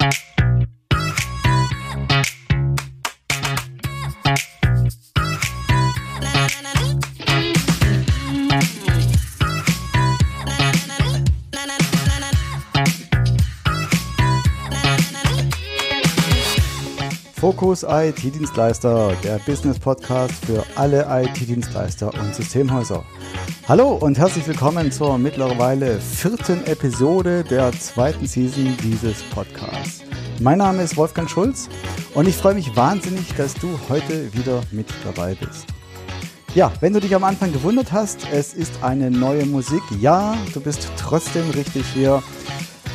[0.00, 0.29] thank you
[17.60, 23.04] Fokus IT-Dienstleister, der Business-Podcast für alle IT-Dienstleister und Systemhäuser.
[23.68, 30.02] Hallo und herzlich willkommen zur mittlerweile vierten Episode der zweiten Season dieses Podcasts.
[30.40, 31.68] Mein Name ist Wolfgang Schulz
[32.14, 35.66] und ich freue mich wahnsinnig, dass du heute wieder mit dabei bist.
[36.54, 39.82] Ja, wenn du dich am Anfang gewundert hast, es ist eine neue Musik.
[40.00, 42.22] Ja, du bist trotzdem richtig hier.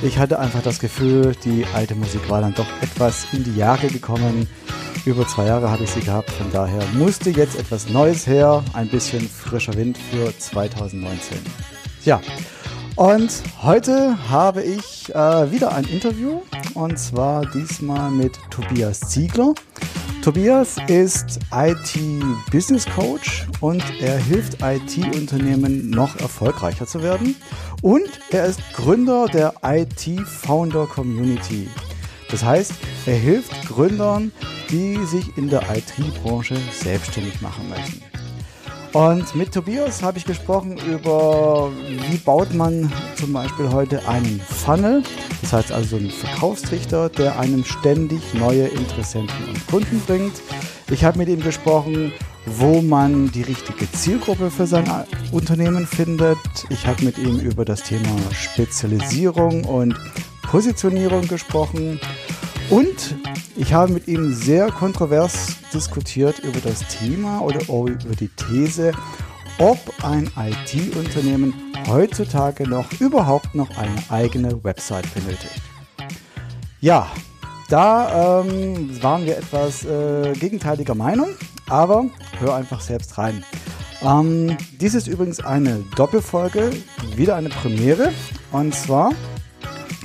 [0.02, 3.88] Ich hatte einfach das Gefühl, die alte Musik war dann doch etwas in die Jahre
[3.88, 4.48] gekommen.
[5.06, 8.88] Über zwei Jahre habe ich sie gehabt, von daher musste jetzt etwas Neues her, ein
[8.88, 11.38] bisschen frischer Wind für 2019.
[12.04, 12.22] Ja,
[12.96, 16.42] und heute habe ich äh, wieder ein Interview
[16.76, 19.54] und zwar diesmal mit Tobias Ziegler.
[20.22, 27.36] Tobias ist IT-Business Coach und er hilft IT-Unternehmen noch erfolgreicher zu werden.
[27.86, 31.70] Und er ist Gründer der IT-Founder Community.
[32.32, 32.72] Das heißt,
[33.06, 34.32] er hilft Gründern,
[34.72, 38.02] die sich in der IT-Branche selbstständig machen möchten.
[38.94, 41.72] Und mit Tobias habe ich gesprochen über,
[42.10, 45.04] wie baut man zum Beispiel heute einen Funnel,
[45.42, 50.42] das heißt also einen Verkaufstrichter, der einem ständig neue Interessenten und Kunden bringt.
[50.92, 52.14] Ich habe mit ihm gesprochen,
[52.46, 54.86] wo man die richtige Zielgruppe für sein
[55.32, 56.38] Unternehmen findet.
[56.70, 59.96] Ich habe mit ihm über das Thema Spezialisierung und
[60.44, 62.00] Positionierung gesprochen.
[62.70, 63.16] Und
[63.56, 68.92] ich habe mit ihm sehr kontrovers diskutiert über das Thema oder über die These,
[69.58, 71.54] ob ein IT-Unternehmen
[71.88, 75.62] heutzutage noch überhaupt noch eine eigene Website benötigt.
[76.80, 77.08] Ja,
[77.70, 81.30] da ähm, waren wir etwas äh, gegenteiliger Meinung,
[81.68, 82.06] aber
[82.40, 83.44] hör einfach selbst rein.
[84.04, 86.72] Ähm, dies ist übrigens eine Doppelfolge,
[87.16, 88.12] wieder eine Premiere.
[88.52, 89.12] Und zwar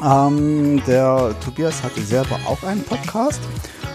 [0.03, 3.41] ähm, der Tobias hatte selber auch einen Podcast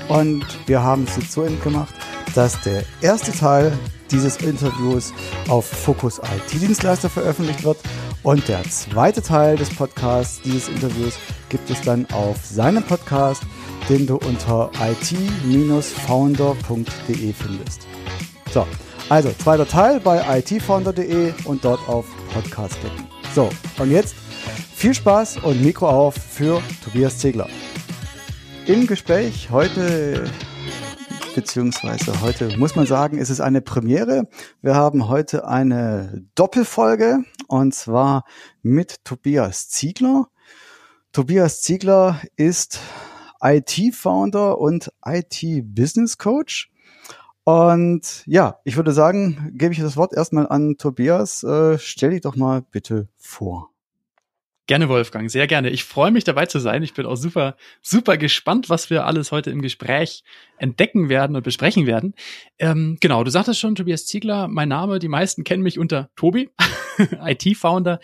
[0.07, 1.93] und wir haben es jetzt so gemacht,
[2.35, 3.71] dass der erste Teil
[4.11, 5.13] dieses Interviews
[5.47, 7.77] auf Fokus IT-Dienstleister veröffentlicht wird
[8.25, 11.19] und der zweite Teil des Podcasts, dieses Interviews,
[11.49, 13.43] gibt es dann auf seinem Podcast,
[13.87, 15.83] den du unter it-founder.de
[17.33, 17.87] findest.
[18.51, 18.65] So,
[19.09, 23.07] also zweiter Teil bei itfounder.de und dort auf Podcast klicken.
[23.35, 23.47] So,
[23.77, 24.15] und jetzt
[24.75, 27.47] viel Spaß und Mikro auf für Tobias Ziegler.
[28.65, 30.31] Im Gespräch heute,
[31.35, 34.27] beziehungsweise heute muss man sagen, ist es eine Premiere.
[34.61, 38.23] Wir haben heute eine Doppelfolge und zwar
[38.63, 40.29] mit Tobias Ziegler.
[41.11, 42.79] Tobias Ziegler ist
[43.41, 46.71] IT-Founder und IT-Business-Coach.
[47.43, 51.43] Und ja, ich würde sagen, gebe ich das Wort erstmal an Tobias.
[51.43, 53.74] Äh, stell dich doch mal bitte vor.
[54.67, 55.69] Gerne, Wolfgang, sehr gerne.
[55.69, 56.81] Ich freue mich dabei zu sein.
[56.81, 60.23] Ich bin auch super, super gespannt, was wir alles heute im Gespräch
[60.57, 62.15] entdecken werden und besprechen werden.
[62.57, 66.49] Ähm, genau, du sagtest schon, Tobias Ziegler, mein Name, die meisten kennen mich unter Tobi,
[66.99, 67.99] IT-Founder.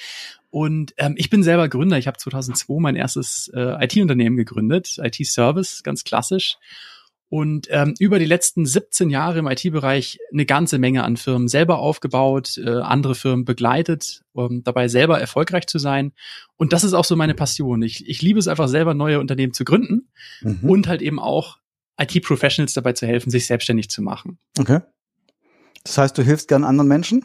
[0.51, 1.97] Und ähm, ich bin selber Gründer.
[1.97, 6.57] Ich habe 2002 mein erstes äh, IT-Unternehmen gegründet, IT-Service, ganz klassisch
[7.31, 11.79] und ähm, über die letzten 17 Jahre im IT-Bereich eine ganze Menge an Firmen selber
[11.79, 16.11] aufgebaut, äh, andere Firmen begleitet, um dabei selber erfolgreich zu sein.
[16.57, 17.83] Und das ist auch so meine Passion.
[17.83, 20.09] Ich, ich liebe es einfach selber, neue Unternehmen zu gründen
[20.41, 20.69] mhm.
[20.69, 21.59] und halt eben auch
[21.97, 24.37] IT-Professionals dabei zu helfen, sich selbstständig zu machen.
[24.59, 24.81] Okay.
[25.85, 27.23] Das heißt, du hilfst gern anderen Menschen?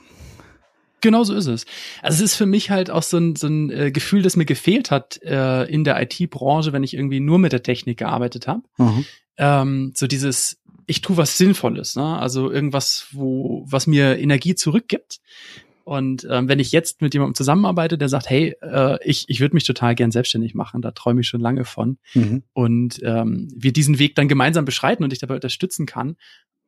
[1.06, 1.66] Genau so ist es.
[2.02, 4.44] Also es ist für mich halt auch so ein, so ein äh, Gefühl, das mir
[4.44, 8.62] gefehlt hat äh, in der IT-Branche, wenn ich irgendwie nur mit der Technik gearbeitet habe.
[8.78, 9.04] Mhm
[9.38, 12.18] ähm, so dieses, ich tue was Sinnvolles, ne?
[12.18, 15.20] Also irgendwas, wo, was mir Energie zurückgibt.
[15.84, 19.54] Und ähm, wenn ich jetzt mit jemandem zusammenarbeite, der sagt, hey, äh, ich, ich würde
[19.54, 21.98] mich total gern selbstständig machen, da träume ich schon lange von.
[22.14, 22.42] Mhm.
[22.52, 26.16] Und ähm, wir diesen Weg dann gemeinsam beschreiten und ich dabei unterstützen kann,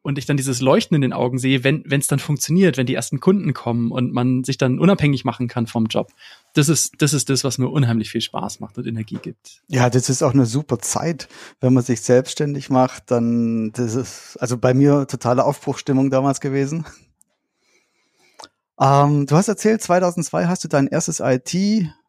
[0.09, 2.95] und ich dann dieses Leuchten in den Augen sehe, wenn es dann funktioniert, wenn die
[2.95, 6.13] ersten Kunden kommen und man sich dann unabhängig machen kann vom Job.
[6.55, 9.61] Das ist, das ist das, was mir unheimlich viel Spaß macht und Energie gibt.
[9.67, 11.29] Ja, das ist auch eine super Zeit,
[11.61, 16.87] wenn man sich selbstständig macht, dann, das ist, also bei mir totale Aufbruchstimmung damals gewesen.
[18.81, 21.55] Ähm, du hast erzählt, 2002 hast du dein erstes IT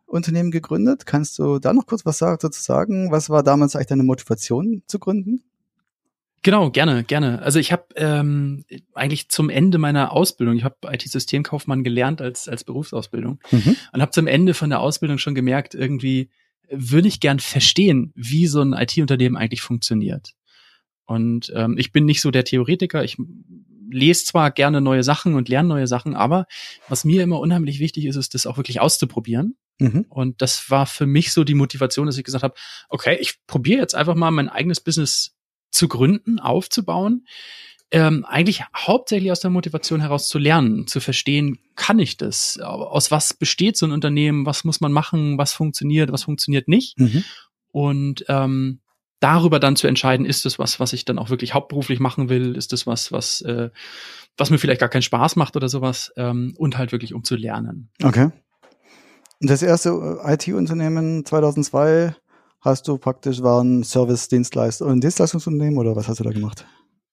[0.06, 1.06] Unternehmen gegründet.
[1.06, 3.12] Kannst du da noch kurz was dazu sagen?
[3.12, 5.44] Was war damals eigentlich deine Motivation zu gründen?
[6.42, 7.42] Genau, gerne, gerne.
[7.42, 8.64] Also ich habe ähm,
[8.94, 13.76] eigentlich zum Ende meiner Ausbildung, ich habe IT-Systemkaufmann gelernt als als Berufsausbildung mhm.
[13.92, 16.30] und habe zum Ende von der Ausbildung schon gemerkt, irgendwie
[16.72, 20.34] würde ich gern verstehen, wie so ein IT-Unternehmen eigentlich funktioniert.
[21.06, 23.04] Und ähm, ich bin nicht so der Theoretiker.
[23.04, 23.18] Ich
[23.90, 26.46] lese zwar gerne neue Sachen und lerne neue Sachen, aber
[26.88, 29.58] was mir immer unheimlich wichtig ist, ist das auch wirklich auszuprobieren.
[29.80, 30.06] Mhm.
[30.10, 32.54] Und das war für mich so die Motivation, dass ich gesagt habe,
[32.90, 35.36] okay, ich probiere jetzt einfach mal mein eigenes Business
[35.72, 37.26] zu gründen, aufzubauen.
[37.92, 42.60] Ähm, eigentlich hauptsächlich aus der Motivation heraus zu lernen, zu verstehen, kann ich das?
[42.60, 44.46] Aus was besteht so ein Unternehmen?
[44.46, 45.40] Was muss man machen?
[45.40, 46.12] Was funktioniert?
[46.12, 47.00] Was funktioniert nicht?
[47.00, 47.24] Mhm.
[47.72, 48.80] Und ähm,
[49.20, 52.56] darüber dann zu entscheiden, ist das was, was ich dann auch wirklich hauptberuflich machen will,
[52.56, 53.70] ist das was, was, äh,
[54.38, 57.36] was mir vielleicht gar keinen Spaß macht oder sowas, ähm, und halt wirklich um zu
[57.36, 57.90] lernen.
[58.04, 58.30] Okay.
[59.42, 62.16] Das erste äh, IT-Unternehmen 2002
[62.62, 66.66] hast du praktisch, war ein Service-Dienstleister, ein Dienstleistungsunternehmen oder was hast du da gemacht?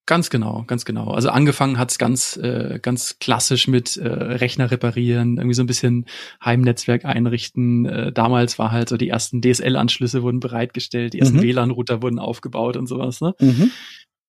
[0.09, 1.11] Ganz genau, ganz genau.
[1.11, 6.07] Also angefangen hat's ganz, äh, ganz klassisch mit äh, Rechner reparieren, irgendwie so ein bisschen
[6.45, 7.87] Heimnetzwerk einrichten.
[7.87, 11.43] Äh, damals war halt so die ersten DSL-Anschlüsse wurden bereitgestellt, die ersten mhm.
[11.43, 13.21] WLAN-Router wurden aufgebaut und sowas.
[13.21, 13.35] Ne?
[13.41, 13.73] Mhm.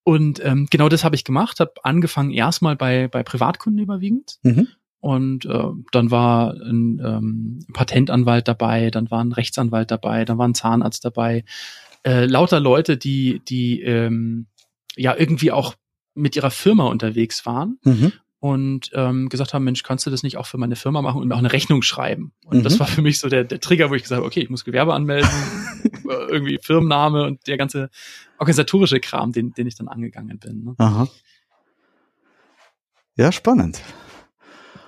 [0.04, 4.38] Und ähm, genau das habe ich gemacht, habe angefangen erstmal bei, bei Privatkunden überwiegend.
[4.42, 4.70] Mhm.
[5.00, 10.48] Und äh, dann war ein ähm, Patentanwalt dabei, dann war ein Rechtsanwalt dabei, dann war
[10.48, 11.44] ein Zahnarzt dabei.
[12.04, 14.48] Äh, lauter Leute, die, die ähm,
[14.96, 15.76] ja irgendwie auch
[16.16, 18.12] mit ihrer Firma unterwegs waren mhm.
[18.40, 21.28] und ähm, gesagt haben, Mensch, kannst du das nicht auch für meine Firma machen und
[21.28, 22.34] mir auch eine Rechnung schreiben?
[22.46, 22.64] Und mhm.
[22.64, 24.66] das war für mich so der, der Trigger, wo ich gesagt habe, okay, ich muss
[24.66, 25.30] Gewerbe anmelden,
[25.84, 27.92] äh, irgendwie Firmenname und der ganze
[28.40, 30.64] organisatorische Kram, den, den ich dann angegangen bin.
[30.64, 30.76] Ne?
[30.80, 31.08] Aha.
[33.16, 33.82] Ja, spannend.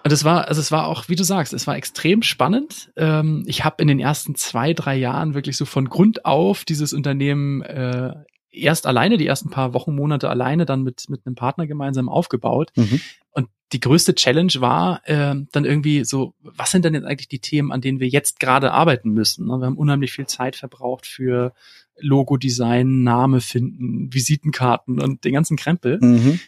[0.10, 2.92] Und es war, also es war auch, wie du sagst, es war extrem spannend.
[2.98, 6.94] Ähm, ich habe in den ersten zwei, drei Jahren wirklich so von Grund auf dieses
[6.94, 8.16] Unternehmen äh,
[8.50, 12.72] erst alleine, die ersten paar Wochen, Monate alleine, dann mit, mit einem Partner gemeinsam aufgebaut.
[12.76, 13.02] Mhm.
[13.30, 17.38] Und die größte Challenge war äh, dann irgendwie so, was sind denn jetzt eigentlich die
[17.38, 19.46] Themen, an denen wir jetzt gerade arbeiten müssen?
[19.46, 19.60] Ne?
[19.60, 21.54] Wir haben unheimlich viel Zeit verbraucht für
[22.00, 26.00] Logo-Design, Name finden, Visitenkarten und den ganzen Krempel.
[26.02, 26.40] Mhm.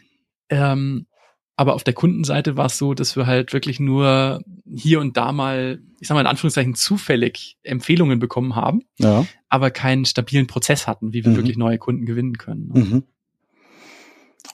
[0.49, 1.05] Ähm,
[1.61, 5.31] aber auf der Kundenseite war es so, dass wir halt wirklich nur hier und da
[5.31, 9.27] mal, ich sag mal in Anführungszeichen, zufällig Empfehlungen bekommen haben, ja.
[9.47, 11.35] aber keinen stabilen Prozess hatten, wie wir mhm.
[11.35, 12.71] wirklich neue Kunden gewinnen können.
[12.73, 12.79] Ne?
[12.79, 13.03] Mhm.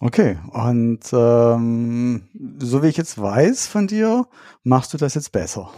[0.02, 2.24] Okay, und ähm,
[2.60, 4.28] so wie ich jetzt weiß von dir,
[4.64, 5.72] machst du das jetzt besser.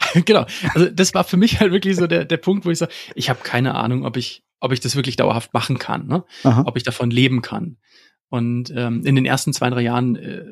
[0.26, 0.44] genau,
[0.74, 3.30] also das war für mich halt wirklich so der, der Punkt, wo ich sage, ich
[3.30, 6.24] habe keine Ahnung, ob ich, ob ich das wirklich dauerhaft machen kann, ne?
[6.44, 7.78] ob ich davon leben kann.
[8.32, 10.42] Und ähm, in den ersten zwei, drei Jahren, äh,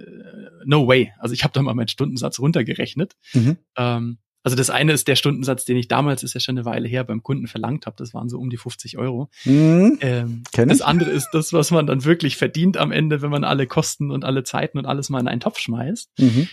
[0.67, 1.13] no way.
[1.19, 3.17] Also ich habe da mal meinen Stundensatz runtergerechnet.
[3.33, 3.57] Mhm.
[3.75, 6.87] Ähm, also das eine ist der Stundensatz, den ich damals, ist ja schon eine Weile
[6.87, 7.97] her, beim Kunden verlangt habe.
[7.97, 9.31] Das waren so um die 50 Euro.
[9.47, 9.97] Mhm.
[10.03, 13.67] Ähm, das andere ist das, was man dann wirklich verdient am Ende, wenn man alle
[13.67, 16.11] Kosten und alle Zeiten und alles mal in einen Topf schmeißt.
[16.19, 16.49] Mhm.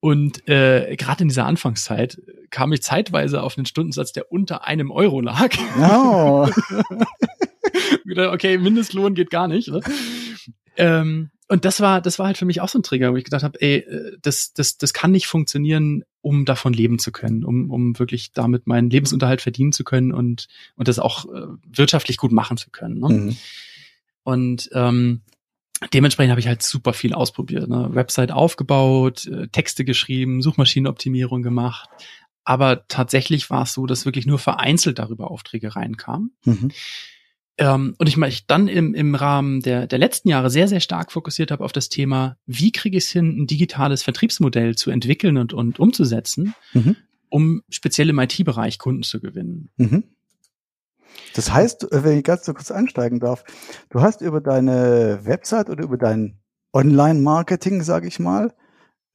[0.00, 2.20] Und äh, gerade in dieser Anfangszeit
[2.50, 5.54] kam ich zeitweise auf einen Stundensatz, der unter einem Euro lag.
[5.78, 6.48] Oh.
[8.32, 9.68] okay, Mindestlohn geht gar nicht.
[9.68, 9.80] Ne?
[10.76, 13.24] Ähm, und das war, das war halt für mich auch so ein Trigger, wo ich
[13.24, 17.44] gedacht habe, ey, äh, das, das, das kann nicht funktionieren, um davon leben zu können,
[17.44, 22.16] um, um wirklich damit meinen Lebensunterhalt verdienen zu können und, und das auch äh, wirtschaftlich
[22.16, 22.98] gut machen zu können.
[22.98, 23.08] Ne?
[23.08, 23.36] Mhm.
[24.24, 25.22] Und ähm,
[25.92, 27.68] dementsprechend habe ich halt super viel ausprobiert.
[27.68, 27.90] Ne?
[27.92, 31.88] Website aufgebaut, äh, Texte geschrieben, Suchmaschinenoptimierung gemacht.
[32.42, 36.32] Aber tatsächlich war es so, dass wirklich nur vereinzelt darüber Aufträge reinkamen.
[36.44, 36.72] Mhm.
[37.58, 41.10] Ähm, und ich mich dann im, im Rahmen der, der letzten Jahre sehr, sehr stark
[41.10, 45.38] fokussiert habe auf das Thema, wie kriege ich es hin, ein digitales Vertriebsmodell zu entwickeln
[45.38, 46.96] und, und umzusetzen, mhm.
[47.30, 49.70] um speziell im IT-Bereich Kunden zu gewinnen.
[49.76, 50.04] Mhm.
[51.34, 53.44] Das heißt, äh, wenn ich ganz so kurz einsteigen darf,
[53.88, 56.38] du hast über deine Website oder über dein
[56.74, 58.52] Online-Marketing, sage ich mal,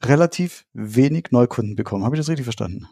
[0.03, 2.03] relativ wenig Neukunden bekommen.
[2.05, 2.87] Habe ich das richtig verstanden?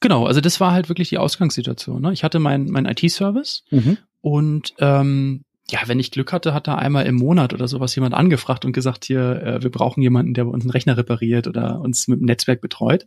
[0.00, 2.00] Genau, also das war halt wirklich die Ausgangssituation.
[2.00, 2.12] Ne?
[2.12, 3.98] Ich hatte mein, mein IT-Service mhm.
[4.20, 8.14] Und ähm, ja, wenn ich Glück hatte, hat da einmal im Monat oder sowas jemand
[8.14, 11.80] angefragt und gesagt, hier, äh, wir brauchen jemanden, der bei uns einen Rechner repariert oder
[11.80, 13.06] uns mit dem Netzwerk betreut.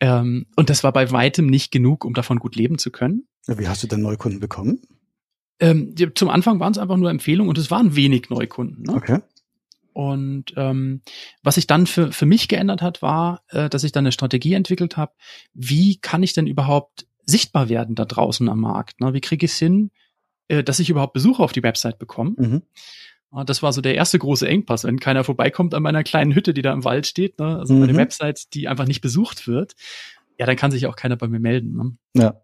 [0.00, 3.26] Ähm, und das war bei weitem nicht genug, um davon gut leben zu können.
[3.46, 4.80] Wie hast du denn Neukunden bekommen?
[5.60, 8.82] Ähm, die, zum Anfang waren es einfach nur Empfehlungen und es waren wenig Neukunden.
[8.84, 8.94] Ne?
[8.94, 9.18] Okay.
[9.92, 11.02] Und ähm,
[11.42, 14.54] was sich dann für, für mich geändert hat, war, äh, dass ich dann eine Strategie
[14.54, 15.12] entwickelt habe,
[15.52, 19.00] wie kann ich denn überhaupt sichtbar werden da draußen am Markt?
[19.00, 19.14] Ne?
[19.14, 19.92] Wie kriege ich es hin,
[20.48, 22.34] dass ich überhaupt Besucher auf die Website bekomme.
[22.36, 22.62] Mhm.
[23.46, 26.62] Das war so der erste große Engpass, wenn keiner vorbeikommt an meiner kleinen Hütte, die
[26.62, 27.58] da im Wald steht, ne?
[27.58, 27.80] also mhm.
[27.80, 29.74] meine Website, die einfach nicht besucht wird,
[30.38, 31.76] ja, dann kann sich auch keiner bei mir melden.
[31.76, 32.22] Ne?
[32.22, 32.40] Ja.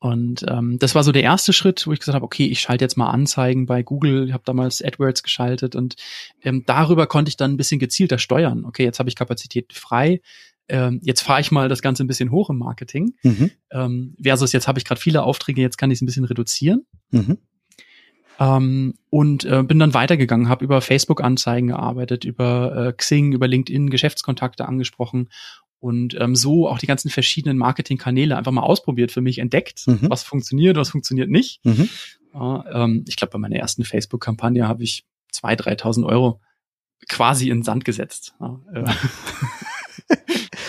[0.00, 2.84] Und ähm, das war so der erste Schritt, wo ich gesagt habe, okay, ich schalte
[2.84, 5.94] jetzt mal Anzeigen bei Google, ich habe damals AdWords geschaltet und
[6.42, 8.64] ähm, darüber konnte ich dann ein bisschen gezielter steuern.
[8.64, 10.20] Okay, jetzt habe ich Kapazität frei,
[10.68, 13.14] ähm, jetzt fahre ich mal das Ganze ein bisschen hoch im Marketing.
[13.22, 13.50] Mhm.
[13.70, 16.84] Ähm, versus jetzt habe ich gerade viele Aufträge, jetzt kann ich es ein bisschen reduzieren.
[17.12, 17.38] Mhm.
[18.40, 23.90] Ähm, und äh, bin dann weitergegangen, habe über Facebook-Anzeigen gearbeitet, über äh, Xing, über LinkedIn
[23.90, 25.28] Geschäftskontakte angesprochen
[25.82, 30.08] und ähm, so auch die ganzen verschiedenen Marketingkanäle einfach mal ausprobiert, für mich entdeckt, mhm.
[30.08, 31.64] was funktioniert, was funktioniert nicht.
[31.64, 31.88] Mhm.
[32.34, 35.04] Ja, ähm, ich glaube, bei meiner ersten Facebook-Kampagne habe ich
[35.34, 36.40] 2.000, 3.000 Euro
[37.08, 38.34] quasi in den Sand gesetzt.
[38.40, 38.84] Ja, äh.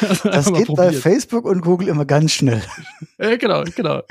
[0.24, 2.62] das geht bei Facebook und Google immer ganz schnell.
[3.20, 4.02] Ja, genau, genau.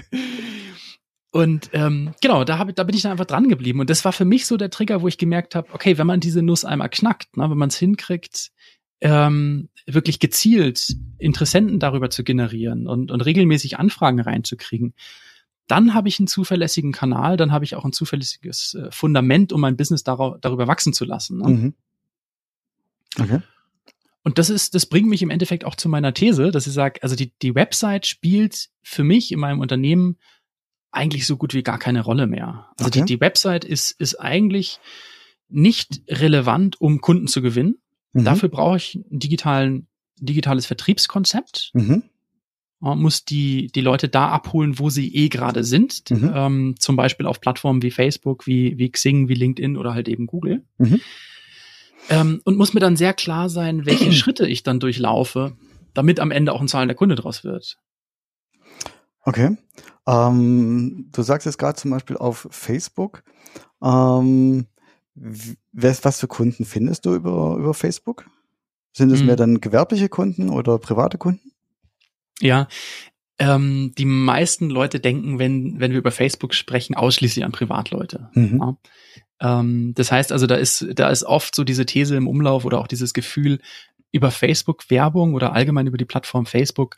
[1.32, 3.80] Und ähm, genau, da, hab, da bin ich dann einfach dran geblieben.
[3.80, 6.20] Und das war für mich so der Trigger, wo ich gemerkt habe, okay, wenn man
[6.20, 8.52] diese Nuss einmal knackt, ne, wenn man es hinkriegt,
[9.00, 14.92] ähm, wirklich gezielt Interessenten darüber zu generieren und, und regelmäßig Anfragen reinzukriegen,
[15.66, 19.62] dann habe ich einen zuverlässigen Kanal, dann habe ich auch ein zuverlässiges äh, Fundament, um
[19.62, 21.38] mein Business dar darüber wachsen zu lassen.
[21.38, 21.48] Ne?
[21.48, 21.74] Mhm.
[23.18, 23.40] Okay.
[24.22, 27.02] Und das ist, das bringt mich im Endeffekt auch zu meiner These, dass ich sage,
[27.02, 30.18] also die, die Website spielt für mich in meinem Unternehmen
[30.92, 32.68] eigentlich so gut wie gar keine Rolle mehr.
[32.78, 33.00] Also okay.
[33.00, 34.78] die, die Website ist, ist eigentlich
[35.48, 37.78] nicht relevant, um Kunden zu gewinnen.
[38.12, 38.24] Mhm.
[38.24, 39.86] Dafür brauche ich ein digitalen,
[40.18, 41.70] digitales Vertriebskonzept.
[41.74, 42.04] Mhm.
[42.80, 46.10] Man muss die, die Leute da abholen, wo sie eh gerade sind.
[46.10, 46.32] Mhm.
[46.34, 50.26] Ähm, zum Beispiel auf Plattformen wie Facebook, wie, wie Xing, wie LinkedIn oder halt eben
[50.26, 50.64] Google.
[50.78, 51.00] Mhm.
[52.10, 55.56] Ähm, und muss mir dann sehr klar sein, welche Schritte ich dann durchlaufe,
[55.94, 57.78] damit am Ende auch ein zahlender Kunde draus wird.
[59.24, 59.56] Okay.
[60.06, 63.22] Ähm, du sagst jetzt gerade zum Beispiel auf Facebook.
[63.82, 64.66] Ähm,
[65.72, 68.26] was für Kunden findest du über, über Facebook?
[68.92, 69.26] Sind es hm.
[69.26, 71.52] mehr dann gewerbliche Kunden oder private Kunden?
[72.40, 72.68] Ja,
[73.38, 78.30] ähm, die meisten Leute denken, wenn, wenn wir über Facebook sprechen, ausschließlich an Privatleute.
[78.34, 78.60] Mhm.
[78.60, 79.58] Ja.
[79.58, 82.78] Ähm, das heißt also, da ist, da ist oft so diese These im Umlauf oder
[82.78, 83.60] auch dieses Gefühl,
[84.12, 86.96] über Facebook Werbung oder allgemein über die Plattform Facebook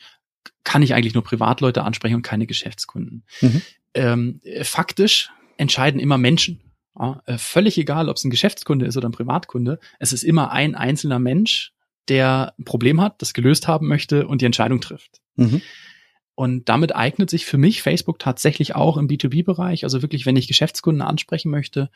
[0.65, 3.25] kann ich eigentlich nur Privatleute ansprechen und keine Geschäftskunden.
[3.41, 3.63] Mhm.
[3.95, 6.61] Ähm, faktisch entscheiden immer Menschen.
[6.99, 9.79] Ja, äh, völlig egal, ob es ein Geschäftskunde ist oder ein Privatkunde.
[9.99, 11.73] Es ist immer ein einzelner Mensch,
[12.09, 15.21] der ein Problem hat, das gelöst haben möchte und die Entscheidung trifft.
[15.37, 15.63] Mhm.
[16.37, 20.49] Und damit eignet sich für mich Facebook tatsächlich auch im B2B-Bereich, also wirklich, wenn ich
[20.49, 21.91] Geschäftskunden ansprechen möchte,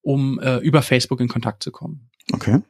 [0.00, 2.08] um äh, über Facebook in Kontakt zu kommen.
[2.32, 2.60] Okay.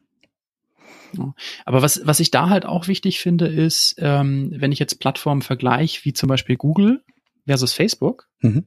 [1.64, 5.42] Aber was, was ich da halt auch wichtig finde, ist, ähm, wenn ich jetzt Plattformen
[5.42, 7.02] vergleiche, wie zum Beispiel Google
[7.46, 8.64] versus Facebook, mhm.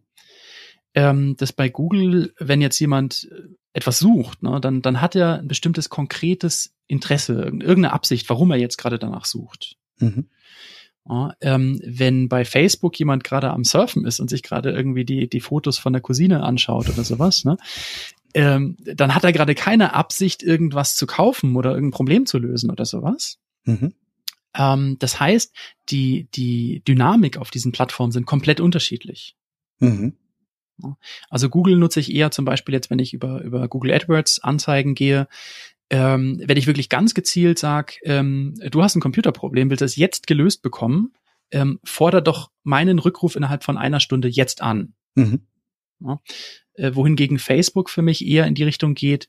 [0.93, 3.29] ähm, dass bei Google, wenn jetzt jemand
[3.73, 8.57] etwas sucht, ne, dann, dann hat er ein bestimmtes konkretes Interesse, irgendeine Absicht, warum er
[8.57, 9.77] jetzt gerade danach sucht.
[9.99, 10.29] Mhm.
[11.09, 15.27] Ja, ähm, wenn bei Facebook jemand gerade am Surfen ist und sich gerade irgendwie die,
[15.27, 17.57] die Fotos von der Cousine anschaut oder sowas, ne,
[18.33, 22.71] ähm, dann hat er gerade keine Absicht, irgendwas zu kaufen oder irgendein Problem zu lösen
[22.71, 23.37] oder sowas.
[23.65, 23.93] Mhm.
[24.55, 25.55] Ähm, das heißt,
[25.89, 29.35] die, die Dynamik auf diesen Plattformen sind komplett unterschiedlich.
[29.79, 30.17] Mhm.
[31.29, 34.95] Also Google nutze ich eher zum Beispiel jetzt, wenn ich über, über Google AdWords Anzeigen
[34.95, 35.27] gehe,
[35.91, 40.25] ähm, wenn ich wirklich ganz gezielt sage, ähm, du hast ein Computerproblem, willst es jetzt
[40.25, 41.13] gelöst bekommen,
[41.51, 44.95] ähm, forder doch meinen Rückruf innerhalb von einer Stunde jetzt an.
[45.13, 45.45] Mhm.
[45.99, 46.19] Ja
[46.75, 49.27] äh, wohingegen Facebook für mich eher in die Richtung geht,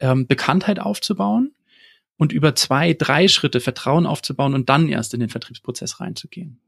[0.00, 1.54] ähm, Bekanntheit aufzubauen
[2.16, 6.60] und über zwei, drei Schritte Vertrauen aufzubauen und dann erst in den Vertriebsprozess reinzugehen.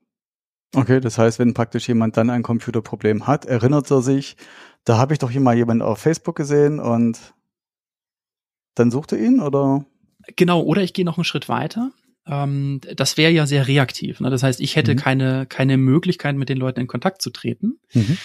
[0.74, 4.36] Okay, das heißt, wenn praktisch jemand dann ein Computerproblem hat, erinnert er sich,
[4.84, 7.18] da habe ich doch hier mal jemanden auf Facebook gesehen und
[8.74, 9.86] dann sucht er ihn oder?
[10.36, 11.90] Genau, oder ich gehe noch einen Schritt weiter.
[12.26, 14.20] Ähm, das wäre ja sehr reaktiv.
[14.20, 14.28] Ne?
[14.30, 14.98] Das heißt, ich hätte mhm.
[14.98, 17.80] keine, keine Möglichkeit, mit den Leuten in Kontakt zu treten.
[17.94, 18.18] Mhm.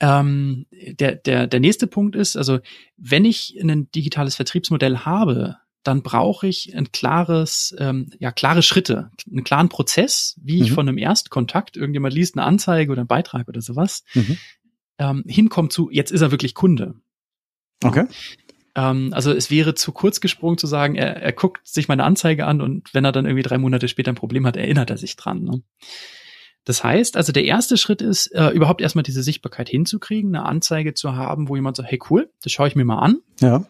[0.00, 2.58] Ähm, der, der, der nächste Punkt ist, also
[2.96, 9.10] wenn ich ein digitales Vertriebsmodell habe, dann brauche ich ein klares, ähm, ja, klare Schritte,
[9.30, 10.74] einen klaren Prozess, wie ich mhm.
[10.74, 14.36] von einem Erstkontakt, irgendjemand liest eine Anzeige oder einen Beitrag oder sowas, mhm.
[14.98, 16.94] ähm, hinkommt zu, jetzt ist er wirklich Kunde.
[17.82, 18.06] Okay.
[18.74, 22.46] Ähm, also es wäre zu kurz gesprungen zu sagen, er, er guckt sich meine Anzeige
[22.46, 25.16] an und wenn er dann irgendwie drei Monate später ein Problem hat, erinnert er sich
[25.16, 25.42] dran.
[25.42, 25.62] Ne?
[26.64, 30.94] Das heißt, also der erste Schritt ist, äh, überhaupt erstmal diese Sichtbarkeit hinzukriegen, eine Anzeige
[30.94, 33.20] zu haben, wo jemand sagt, hey cool, das schaue ich mir mal an.
[33.40, 33.64] Ja.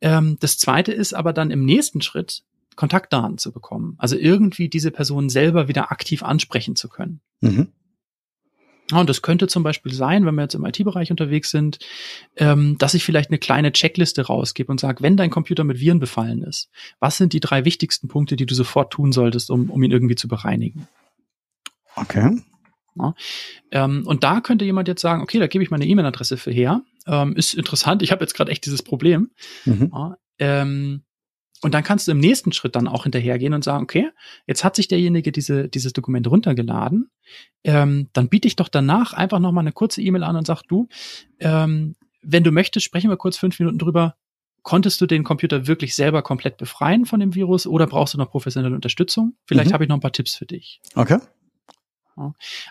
[0.00, 2.42] Ähm, das zweite ist aber dann im nächsten Schritt,
[2.76, 3.94] Kontaktdaten zu bekommen.
[3.98, 7.20] Also irgendwie diese Person selber wieder aktiv ansprechen zu können.
[7.40, 7.68] Mhm.
[8.90, 11.78] Ja, und das könnte zum Beispiel sein, wenn wir jetzt im IT-Bereich unterwegs sind,
[12.36, 16.00] ähm, dass ich vielleicht eine kleine Checkliste rausgebe und sage, wenn dein Computer mit Viren
[16.00, 16.68] befallen ist,
[17.00, 20.16] was sind die drei wichtigsten Punkte, die du sofort tun solltest, um, um ihn irgendwie
[20.16, 20.86] zu bereinigen?
[21.96, 22.42] Okay.
[22.96, 23.14] Ja.
[23.72, 26.82] Ähm, und da könnte jemand jetzt sagen, okay, da gebe ich meine E-Mail-Adresse für her.
[27.06, 29.30] Ähm, ist interessant, ich habe jetzt gerade echt dieses Problem.
[29.64, 29.90] Mhm.
[29.92, 31.02] Ja, ähm,
[31.62, 34.10] Und dann kannst du im nächsten Schritt dann auch hinterhergehen und sagen, okay,
[34.46, 37.10] jetzt hat sich derjenige diese, dieses Dokument runtergeladen.
[37.64, 40.88] Ähm, dann biete ich doch danach einfach nochmal eine kurze E-Mail an und sag, du,
[41.40, 44.16] ähm, wenn du möchtest, sprechen wir kurz fünf Minuten drüber.
[44.62, 48.30] Konntest du den Computer wirklich selber komplett befreien von dem Virus oder brauchst du noch
[48.30, 49.34] professionelle Unterstützung?
[49.46, 49.74] Vielleicht mhm.
[49.74, 50.80] habe ich noch ein paar Tipps für dich.
[50.94, 51.18] Okay.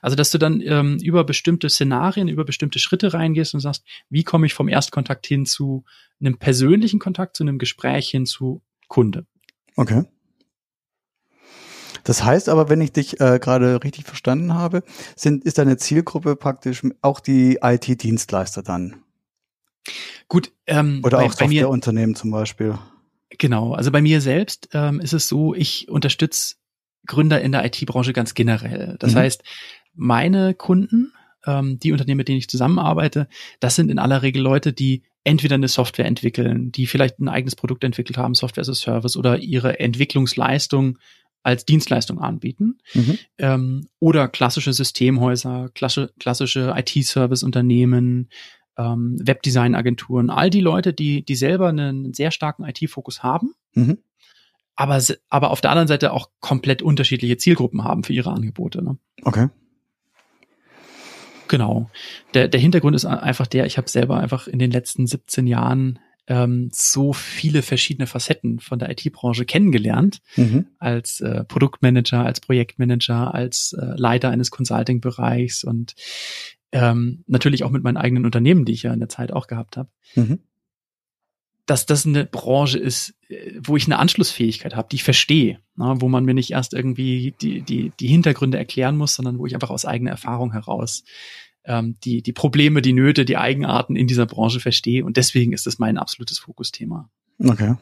[0.02, 4.24] Also, dass du dann ähm, über bestimmte Szenarien, über bestimmte Schritte reingehst und sagst, wie
[4.24, 5.84] komme ich vom Erstkontakt hin zu
[6.20, 9.26] einem persönlichen Kontakt, zu einem Gespräch hin zu Kunde.
[9.76, 10.04] Okay.
[12.04, 14.84] Das heißt aber, wenn ich dich äh, gerade richtig verstanden habe,
[15.16, 19.04] sind, ist deine Zielgruppe praktisch auch die IT-Dienstleister dann?
[20.28, 20.52] Gut.
[20.68, 22.78] Ähm, Oder bei, auch Softwareunternehmen zum Beispiel.
[23.38, 23.74] Genau.
[23.74, 26.56] Also bei mir selbst ähm, ist es so, ich unterstütze
[27.06, 28.96] Gründer in der IT-Branche ganz generell.
[29.00, 29.20] Das mhm.
[29.20, 29.44] heißt,
[29.94, 31.14] meine Kunden,
[31.46, 33.28] ähm, die Unternehmen, mit denen ich zusammenarbeite,
[33.60, 37.56] das sind in aller Regel Leute, die entweder eine Software entwickeln, die vielleicht ein eigenes
[37.56, 40.98] Produkt entwickelt haben, Software as a Service oder ihre Entwicklungsleistung
[41.44, 42.78] als Dienstleistung anbieten.
[42.94, 43.18] Mhm.
[43.38, 48.30] Ähm, oder klassische Systemhäuser, klassische, klassische IT-Service-Unternehmen,
[48.78, 53.98] ähm, Webdesign-Agenturen, all die Leute, die, die selber einen sehr starken IT-Fokus haben, mhm
[54.76, 58.84] aber, aber auf der anderen Seite auch komplett unterschiedliche Zielgruppen haben für ihre Angebote.
[58.84, 58.98] Ne?
[59.24, 59.50] Okay.
[61.48, 61.90] Genau.
[62.34, 66.00] Der, der Hintergrund ist einfach der, ich habe selber einfach in den letzten 17 Jahren
[66.26, 70.68] ähm, so viele verschiedene Facetten von der IT-Branche kennengelernt, mhm.
[70.80, 75.96] als äh, Produktmanager, als Projektmanager, als äh, Leiter eines Consulting-Bereichs und
[76.72, 79.78] ähm, natürlich auch mit meinen eigenen Unternehmen, die ich ja in der Zeit auch gehabt
[79.78, 79.90] habe.
[80.16, 80.40] Mhm
[81.66, 85.96] dass das eine Branche ist, äh, wo ich eine Anschlussfähigkeit habe, die ich verstehe, ne,
[86.00, 89.54] wo man mir nicht erst irgendwie die, die, die Hintergründe erklären muss, sondern wo ich
[89.54, 91.04] einfach aus eigener Erfahrung heraus
[91.66, 95.06] ähm, die, die Probleme, die Nöte, die Eigenarten in dieser Branche verstehe.
[95.06, 97.10] Und deswegen ist das mein absolutes Fokusthema.
[97.40, 97.76] Okay.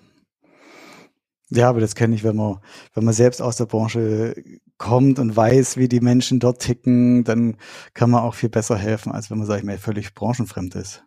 [1.49, 2.59] Ja, aber das kenne ich, wenn man,
[2.93, 4.35] wenn man selbst aus der Branche
[4.77, 7.57] kommt und weiß, wie die Menschen dort ticken, dann
[7.93, 11.03] kann man auch viel besser helfen, als wenn man, sag ich mal, völlig branchenfremd ist.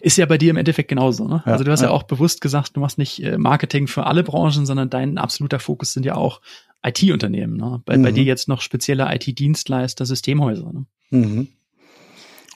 [0.00, 1.28] Ist ja bei dir im Endeffekt genauso.
[1.28, 1.42] Ne?
[1.46, 1.88] Ja, also du hast ja.
[1.88, 1.92] ja.
[1.92, 5.92] auch bewusst gesagt, du machst nicht äh, Marketing für alle Branchen, sondern dein absoluter Fokus
[5.92, 6.40] sind ja auch
[6.82, 7.56] IT-Unternehmen.
[7.56, 7.82] Ne?
[7.84, 8.02] Bei, mhm.
[8.02, 10.72] bei dir jetzt noch spezielle IT-Dienstleister, Systemhäuser.
[10.72, 10.86] Ne?
[11.10, 11.48] Mhm.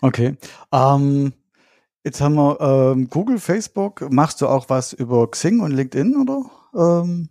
[0.01, 0.37] Okay.
[0.73, 1.33] Ähm,
[2.05, 4.11] jetzt haben wir ähm, Google, Facebook.
[4.11, 6.45] Machst du auch was über Xing und LinkedIn oder?
[6.75, 7.29] Ähm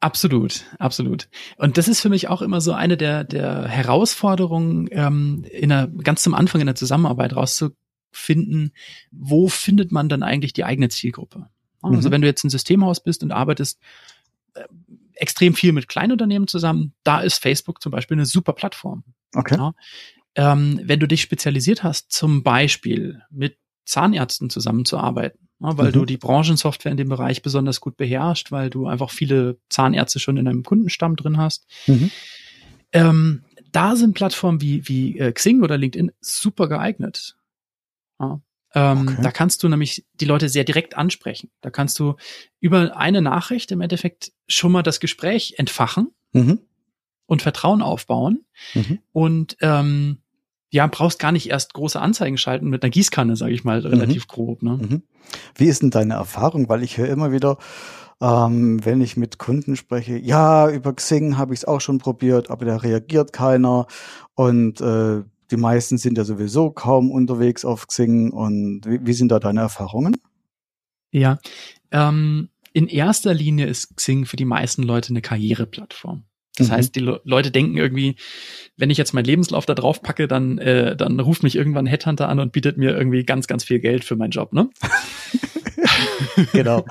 [0.00, 1.28] Absolut, absolut.
[1.56, 5.88] Und das ist für mich auch immer so eine der, der Herausforderungen, ähm, in der,
[5.88, 7.70] ganz zum Anfang in der Zusammenarbeit rauszu,
[8.10, 8.72] finden,
[9.10, 11.48] wo findet man dann eigentlich die eigene Zielgruppe?
[11.82, 12.12] Also mhm.
[12.12, 13.78] wenn du jetzt ein Systemhaus bist und arbeitest
[14.54, 14.64] äh,
[15.14, 19.04] extrem viel mit Kleinunternehmen zusammen, da ist Facebook zum Beispiel eine super Plattform.
[19.34, 19.56] Okay.
[19.56, 19.74] Ja.
[20.34, 25.92] Ähm, wenn du dich spezialisiert hast, zum Beispiel mit Zahnärzten zusammenzuarbeiten, ja, weil mhm.
[25.92, 30.36] du die Branchensoftware in dem Bereich besonders gut beherrschst, weil du einfach viele Zahnärzte schon
[30.36, 31.66] in deinem Kundenstamm drin hast.
[31.86, 32.10] Mhm.
[32.92, 37.36] Ähm, da sind Plattformen wie, wie äh, Xing oder LinkedIn super geeignet.
[38.20, 38.40] Ja.
[38.74, 39.22] Ähm, okay.
[39.22, 41.50] Da kannst du nämlich die Leute sehr direkt ansprechen.
[41.60, 42.16] Da kannst du
[42.60, 46.60] über eine Nachricht im Endeffekt schon mal das Gespräch entfachen mhm.
[47.26, 48.44] und Vertrauen aufbauen.
[48.74, 48.98] Mhm.
[49.12, 50.18] Und ähm,
[50.70, 54.24] ja, brauchst gar nicht erst große Anzeigen schalten mit einer Gießkanne, sage ich mal, relativ
[54.24, 54.28] mhm.
[54.28, 54.62] grob.
[54.62, 54.72] Ne?
[54.72, 55.02] Mhm.
[55.54, 56.68] Wie ist denn deine Erfahrung?
[56.68, 57.56] Weil ich höre immer wieder,
[58.20, 62.50] ähm, wenn ich mit Kunden spreche, ja, über Xing habe ich es auch schon probiert,
[62.50, 63.86] aber da reagiert keiner.
[64.34, 68.30] Und äh, die meisten sind ja sowieso kaum unterwegs auf Xing.
[68.30, 70.16] Und wie, wie sind da deine Erfahrungen?
[71.10, 71.38] Ja,
[71.90, 76.24] ähm, in erster Linie ist Xing für die meisten Leute eine Karriereplattform.
[76.56, 76.72] Das mhm.
[76.72, 78.16] heißt, die Le Leute denken irgendwie,
[78.76, 81.90] wenn ich jetzt meinen Lebenslauf da drauf packe, dann, äh, dann ruft mich irgendwann ein
[81.90, 84.68] Headhunter an und bietet mir irgendwie ganz, ganz viel Geld für meinen Job, ne?
[86.52, 86.84] genau.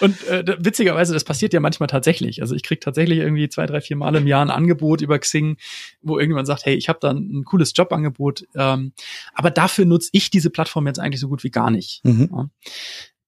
[0.00, 2.40] Und äh, witzigerweise, das passiert ja manchmal tatsächlich.
[2.40, 5.56] Also ich krieg tatsächlich irgendwie zwei, drei, vier Mal im Jahr ein Angebot über Xing,
[6.02, 8.46] wo irgendjemand sagt, hey, ich habe da ein, cooles Jobangebot.
[8.54, 8.92] Ähm,
[9.34, 12.04] aber dafür nutze ich diese Plattform jetzt eigentlich so gut wie gar nicht.
[12.04, 12.30] Mhm.
[12.32, 12.50] Ja.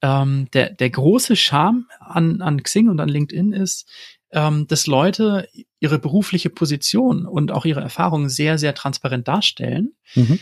[0.01, 3.89] Ähm, der, der große Charme an, an Xing und an LinkedIn ist,
[4.31, 5.49] ähm, dass Leute
[5.81, 9.95] ihre berufliche Position und auch ihre Erfahrungen sehr, sehr transparent darstellen.
[10.15, 10.39] Mhm.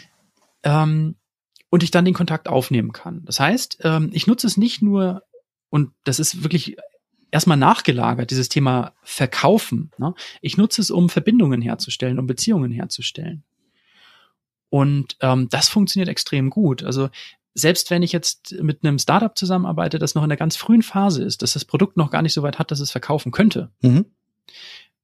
[0.62, 1.15] Ähm,
[1.71, 3.25] und ich dann den Kontakt aufnehmen kann.
[3.25, 5.23] Das heißt, ähm, ich nutze es nicht nur
[5.71, 6.77] und das ist wirklich
[7.31, 9.91] erstmal nachgelagert, dieses Thema Verkaufen.
[9.99, 10.15] Ne?
[10.41, 13.43] Ich nutze es, um Verbindungen herzustellen, um Beziehungen herzustellen.
[14.69, 16.83] Und ähm, das funktioniert extrem gut.
[16.83, 17.11] Also
[17.55, 21.25] selbst wenn ich jetzt mit einem Startup zusammenarbeite, das noch in der ganz frühen Phase
[21.25, 24.07] ist, dass das Produkt noch gar nicht so weit hat, dass es verkaufen könnte, mhm.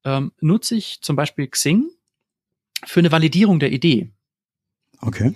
[0.05, 1.91] ähm, nutze ich zum Beispiel Xing
[2.85, 4.11] für eine Validierung der Idee.
[5.01, 5.35] Okay.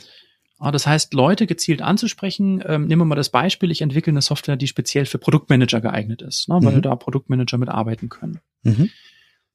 [0.58, 2.62] Das heißt, Leute gezielt anzusprechen.
[2.66, 6.22] Ähm, nehmen wir mal das Beispiel, ich entwickle eine Software, die speziell für Produktmanager geeignet
[6.22, 6.82] ist, ne, weil Mhm.
[6.82, 8.40] da Produktmanager mitarbeiten können.
[8.62, 8.90] Mhm.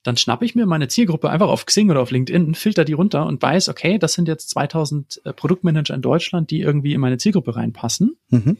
[0.03, 3.25] Dann schnappe ich mir meine Zielgruppe einfach auf Xing oder auf LinkedIn, filter die runter
[3.25, 7.17] und weiß, okay, das sind jetzt 2000 äh, Produktmanager in Deutschland, die irgendwie in meine
[7.17, 8.17] Zielgruppe reinpassen.
[8.29, 8.57] Mhm.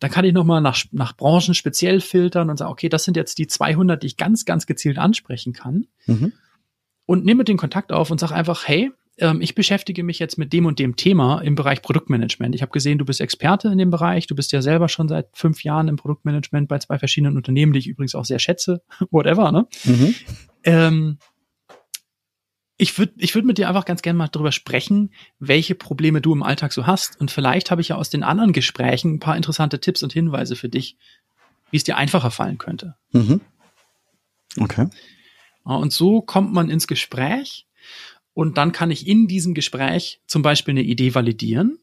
[0.00, 3.38] Dann kann ich nochmal nach, nach Branchen speziell filtern und sagen, okay, das sind jetzt
[3.38, 5.86] die 200, die ich ganz, ganz gezielt ansprechen kann.
[6.06, 6.32] Mhm.
[7.04, 10.52] Und nehme den Kontakt auf und sage einfach, hey, ähm, ich beschäftige mich jetzt mit
[10.52, 12.54] dem und dem Thema im Bereich Produktmanagement.
[12.54, 14.26] Ich habe gesehen, du bist Experte in dem Bereich.
[14.26, 17.80] Du bist ja selber schon seit fünf Jahren im Produktmanagement bei zwei verschiedenen Unternehmen, die
[17.80, 18.82] ich übrigens auch sehr schätze.
[19.10, 19.66] Whatever, ne?
[19.84, 20.14] Mhm.
[20.64, 21.18] Ähm,
[22.76, 26.32] ich würde ich würd mit dir einfach ganz gerne mal drüber sprechen, welche Probleme du
[26.32, 27.20] im Alltag so hast.
[27.20, 30.54] Und vielleicht habe ich ja aus den anderen Gesprächen ein paar interessante Tipps und Hinweise
[30.54, 30.96] für dich,
[31.70, 32.94] wie es dir einfacher fallen könnte.
[33.12, 33.40] Mhm.
[34.60, 34.88] Okay.
[35.64, 37.67] Und so kommt man ins Gespräch
[38.38, 41.80] und dann kann ich in diesem Gespräch zum Beispiel eine Idee validieren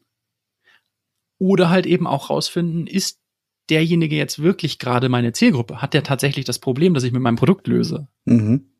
[1.36, 3.20] oder halt eben auch rausfinden, ist
[3.68, 5.82] derjenige jetzt wirklich gerade meine Zielgruppe?
[5.82, 8.08] Hat der tatsächlich das Problem, das ich mit meinem Produkt löse?
[8.24, 8.70] Mhm.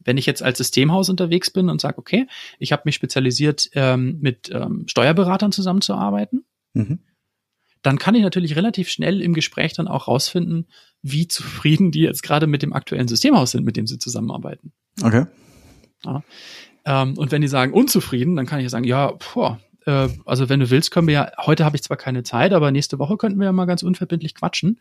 [0.00, 2.26] Wenn ich jetzt als Systemhaus unterwegs bin und sage, okay,
[2.58, 6.98] ich habe mich spezialisiert, ähm, mit ähm, Steuerberatern zusammenzuarbeiten, Mhm.
[7.82, 10.66] dann kann ich natürlich relativ schnell im Gespräch dann auch rausfinden,
[11.00, 14.72] wie zufrieden die jetzt gerade mit dem aktuellen Systemhaus sind, mit dem sie zusammenarbeiten.
[15.00, 15.26] Okay.
[16.84, 20.48] Ähm, und wenn die sagen unzufrieden, dann kann ich ja sagen, ja, boah, äh, also
[20.48, 23.16] wenn du willst, können wir ja, heute habe ich zwar keine Zeit, aber nächste Woche
[23.16, 24.80] könnten wir ja mal ganz unverbindlich quatschen,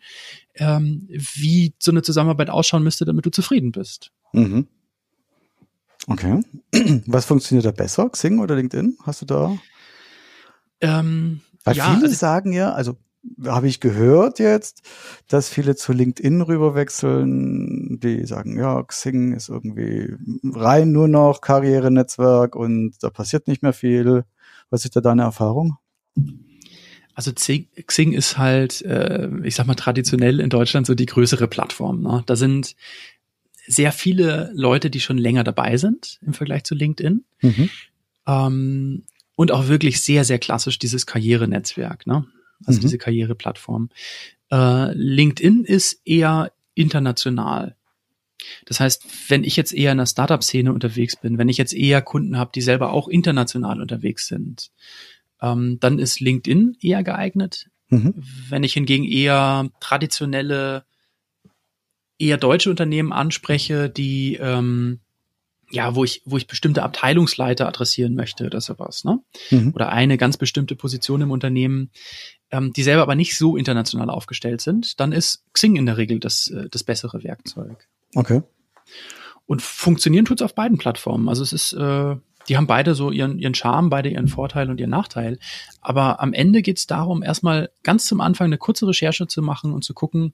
[0.55, 4.11] ähm, wie so eine Zusammenarbeit ausschauen müsste, damit du zufrieden bist.
[4.33, 4.67] Mhm.
[6.07, 6.41] Okay.
[7.07, 8.09] Was funktioniert da besser?
[8.09, 8.97] Xing oder LinkedIn?
[9.03, 9.57] Hast du da?
[10.81, 12.97] Ähm, Weil ja, viele also, sagen ja, also
[13.45, 14.81] habe ich gehört jetzt,
[15.27, 22.55] dass viele zu LinkedIn rüberwechseln, die sagen, ja, Xing ist irgendwie rein nur noch Karrierenetzwerk
[22.55, 24.23] und da passiert nicht mehr viel.
[24.69, 25.77] Was ist da deine Erfahrung?
[27.15, 32.01] also Xing, ist halt, äh, ich sag mal, traditionell in Deutschland so die größere Plattform.
[32.01, 32.23] Ne?
[32.25, 32.75] Da sind
[33.65, 37.23] sehr viele Leute, die schon länger dabei sind im Vergleich zu LinkedIn.
[37.41, 37.69] Mhm.
[38.27, 39.03] Ähm,
[39.37, 42.25] und auch wirklich sehr, sehr klassisch dieses Karrierenetzwerk, ne?
[42.63, 42.81] Also Mhm.
[42.81, 43.89] diese Karriereplattform.
[44.51, 47.75] Äh, LinkedIn ist eher international.
[48.65, 52.01] Das heißt, wenn ich jetzt eher in der Startup-Szene unterwegs bin, wenn ich jetzt eher
[52.01, 54.71] Kunden habe, die selber auch international unterwegs sind,
[55.41, 57.69] ähm, dann ist LinkedIn eher geeignet.
[57.89, 58.13] Mhm.
[58.49, 60.85] Wenn ich hingegen eher traditionelle,
[62.19, 64.99] eher deutsche Unternehmen anspreche, die ähm,
[65.75, 69.19] ja, wo ich, wo ich bestimmte Abteilungsleiter adressieren möchte oder sowas, ne?
[69.51, 69.73] Mhm.
[69.75, 71.91] Oder eine ganz bestimmte Position im Unternehmen,
[72.49, 76.21] ähm, die selber aber nicht so international aufgestellt sind, dann ist Xing in der Regel
[76.21, 77.87] das, äh, das bessere Werkzeug.
[78.15, 78.41] Okay.
[79.45, 81.27] Und funktionieren tut's auf beiden Plattformen.
[81.27, 82.15] Also es ist, äh,
[82.47, 85.39] die haben beide so ihren, ihren Charme, beide ihren Vorteil und ihren Nachteil.
[85.81, 89.83] Aber am Ende geht's darum, erstmal ganz zum Anfang eine kurze Recherche zu machen und
[89.83, 90.33] zu gucken,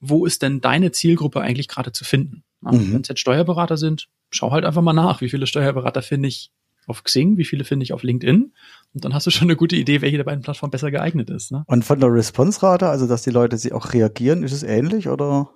[0.00, 2.42] wo ist denn deine Zielgruppe eigentlich gerade zu finden?
[2.60, 2.92] Mhm.
[2.92, 6.50] Wenn es jetzt Steuerberater sind, schau halt einfach mal nach, wie viele Steuerberater finde ich
[6.86, 8.52] auf Xing, wie viele finde ich auf LinkedIn.
[8.94, 11.52] Und dann hast du schon eine gute Idee, welche der beiden Plattformen besser geeignet ist.
[11.52, 11.62] Ne?
[11.66, 15.50] Und von der Response-Rate, also dass die Leute sie auch reagieren, ist es ähnlich oder?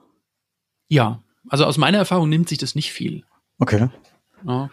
[0.89, 3.25] Ja, also aus meiner Erfahrung nimmt sich das nicht viel.
[3.59, 3.89] Okay.
[4.47, 4.71] Ja.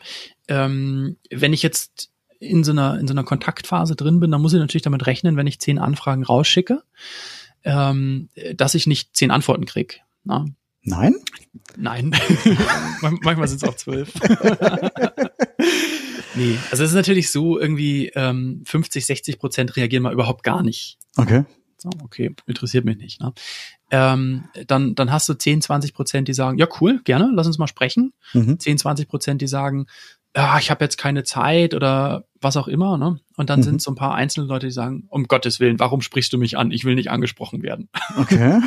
[0.48, 4.54] Ähm, wenn ich jetzt in so einer in so einer Kontaktphase drin bin, dann muss
[4.54, 6.82] ich natürlich damit rechnen, wenn ich zehn Anfragen rausschicke,
[7.64, 10.02] ähm, dass ich nicht zehn Antworten krieg.
[10.24, 10.46] Na?
[10.84, 11.16] Nein?
[11.78, 12.10] Nein,
[13.02, 14.14] Man- manchmal sind es auch zwölf.
[16.36, 20.64] nee, also es ist natürlich so, irgendwie ähm, 50, 60 Prozent reagieren mal überhaupt gar
[20.64, 20.98] nicht.
[21.18, 21.46] Okay.
[21.78, 23.22] So, okay, interessiert mich nicht.
[23.22, 23.34] Ne?
[23.90, 27.58] Ähm, dann, dann hast du 10, 20 Prozent, die sagen, ja cool, gerne, lass uns
[27.58, 28.14] mal sprechen.
[28.34, 28.60] Mhm.
[28.60, 29.88] 10, 20 Prozent, die sagen,
[30.36, 32.98] ja, ich habe jetzt keine Zeit oder was auch immer.
[32.98, 33.20] Ne?
[33.38, 33.64] Und dann Mhm.
[33.64, 36.58] sind so ein paar einzelne Leute, die sagen, um Gottes Willen, warum sprichst du mich
[36.58, 36.72] an?
[36.72, 37.90] Ich will nicht angesprochen werden.
[38.18, 38.62] Okay.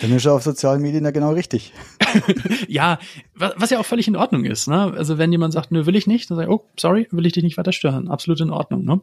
[0.00, 1.72] Dann ist er auf sozialen Medien ja genau richtig.
[2.68, 2.98] ja,
[3.34, 4.68] was, was ja auch völlig in Ordnung ist.
[4.68, 4.92] Ne?
[4.96, 7.32] Also wenn jemand sagt, nö, will ich nicht, dann sage ich, oh, sorry, will ich
[7.32, 8.08] dich nicht weiter stören.
[8.08, 8.84] Absolut in Ordnung.
[8.84, 9.00] Ne?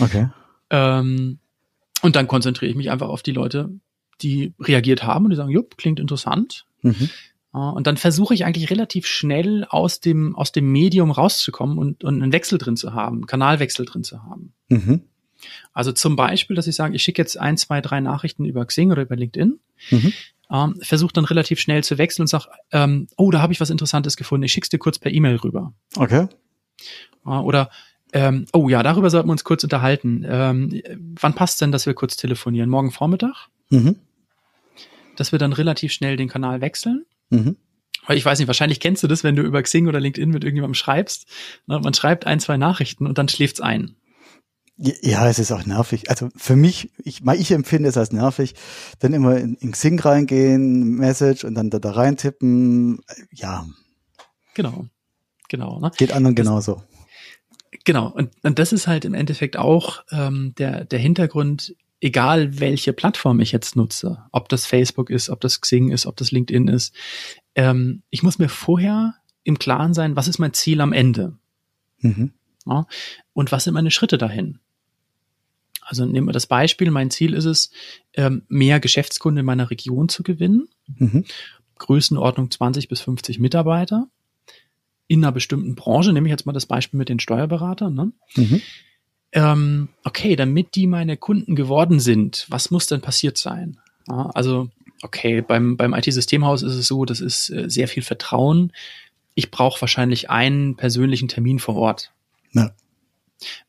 [0.00, 0.28] Okay.
[0.70, 1.38] Ähm,
[2.02, 3.70] und dann konzentriere ich mich einfach auf die Leute,
[4.20, 6.66] die reagiert haben und die sagen, jupp, klingt interessant.
[6.82, 7.08] Mhm.
[7.50, 12.22] Und dann versuche ich eigentlich relativ schnell aus dem, aus dem Medium rauszukommen und, und
[12.22, 14.52] einen Wechsel drin zu haben, einen Kanalwechsel drin zu haben.
[14.68, 15.02] Mhm.
[15.72, 18.92] Also zum Beispiel, dass ich sage, ich schicke jetzt ein, zwei, drei Nachrichten über Xing
[18.92, 19.58] oder über LinkedIn,
[19.90, 20.12] Mhm.
[20.50, 23.70] ähm, versuche dann relativ schnell zu wechseln und sage, ähm, oh, da habe ich was
[23.70, 25.72] Interessantes gefunden, ich schick's dir kurz per E-Mail rüber.
[25.96, 26.26] Okay.
[27.24, 27.70] Äh, oder
[28.12, 30.24] ähm, oh ja, darüber sollten wir uns kurz unterhalten.
[30.26, 30.82] Ähm,
[31.20, 32.70] wann passt denn, dass wir kurz telefonieren?
[32.70, 33.48] Morgen Vormittag?
[33.70, 33.96] Mhm.
[35.16, 37.04] Dass wir dann relativ schnell den Kanal wechseln.
[37.30, 37.56] Mhm.
[38.06, 40.42] Weil ich weiß nicht, wahrscheinlich kennst du das, wenn du über Xing oder LinkedIn mit
[40.42, 41.26] irgendjemandem schreibst.
[41.66, 43.96] Ne, man schreibt ein, zwei Nachrichten und dann schläft's ein.
[44.80, 46.08] Ja, es ist auch nervig.
[46.08, 48.54] Also für mich, ich, ich empfinde es als nervig,
[49.00, 53.00] dann immer in, in Xing reingehen, Message und dann da, da reintippen.
[53.32, 53.66] Ja.
[54.54, 54.86] Genau.
[55.48, 55.80] Genau.
[55.80, 55.90] Ne?
[55.96, 56.82] Geht anderen das, genauso.
[57.84, 58.08] Genau.
[58.08, 63.40] Und, und das ist halt im Endeffekt auch ähm, der, der Hintergrund, egal welche Plattform
[63.40, 66.94] ich jetzt nutze, ob das Facebook ist, ob das Xing ist, ob das LinkedIn ist.
[67.54, 71.36] Ähm, ich muss mir vorher im Klaren sein, was ist mein Ziel am Ende?
[72.00, 72.32] Mhm.
[72.66, 72.86] Ja,
[73.32, 74.58] und was sind meine Schritte dahin?
[75.80, 77.70] Also nehmen wir das Beispiel, mein Ziel ist es,
[78.12, 80.68] ähm, mehr Geschäftskunden in meiner Region zu gewinnen.
[80.86, 81.24] Mhm.
[81.78, 84.08] Größenordnung 20 bis 50 Mitarbeiter
[85.06, 87.94] in einer bestimmten Branche, nehme ich jetzt mal das Beispiel mit den Steuerberatern.
[87.94, 88.12] Ne?
[88.36, 88.60] Mhm.
[89.32, 93.78] Ähm, okay, damit die meine Kunden geworden sind, was muss denn passiert sein?
[94.08, 94.70] Ja, also,
[95.02, 98.72] okay, beim, beim IT-Systemhaus ist es so, das ist äh, sehr viel Vertrauen.
[99.34, 102.12] Ich brauche wahrscheinlich einen persönlichen Termin vor Ort.
[102.52, 102.72] Ja.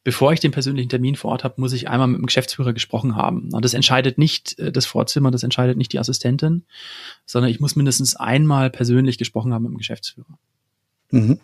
[0.03, 3.15] Bevor ich den persönlichen Termin vor Ort habe, muss ich einmal mit dem Geschäftsführer gesprochen
[3.15, 3.49] haben.
[3.61, 6.63] Das entscheidet nicht äh, das Vorzimmer, das entscheidet nicht die Assistentin,
[7.25, 10.39] sondern ich muss mindestens einmal persönlich gesprochen haben mit dem Geschäftsführer.
[11.11, 11.39] Mhm.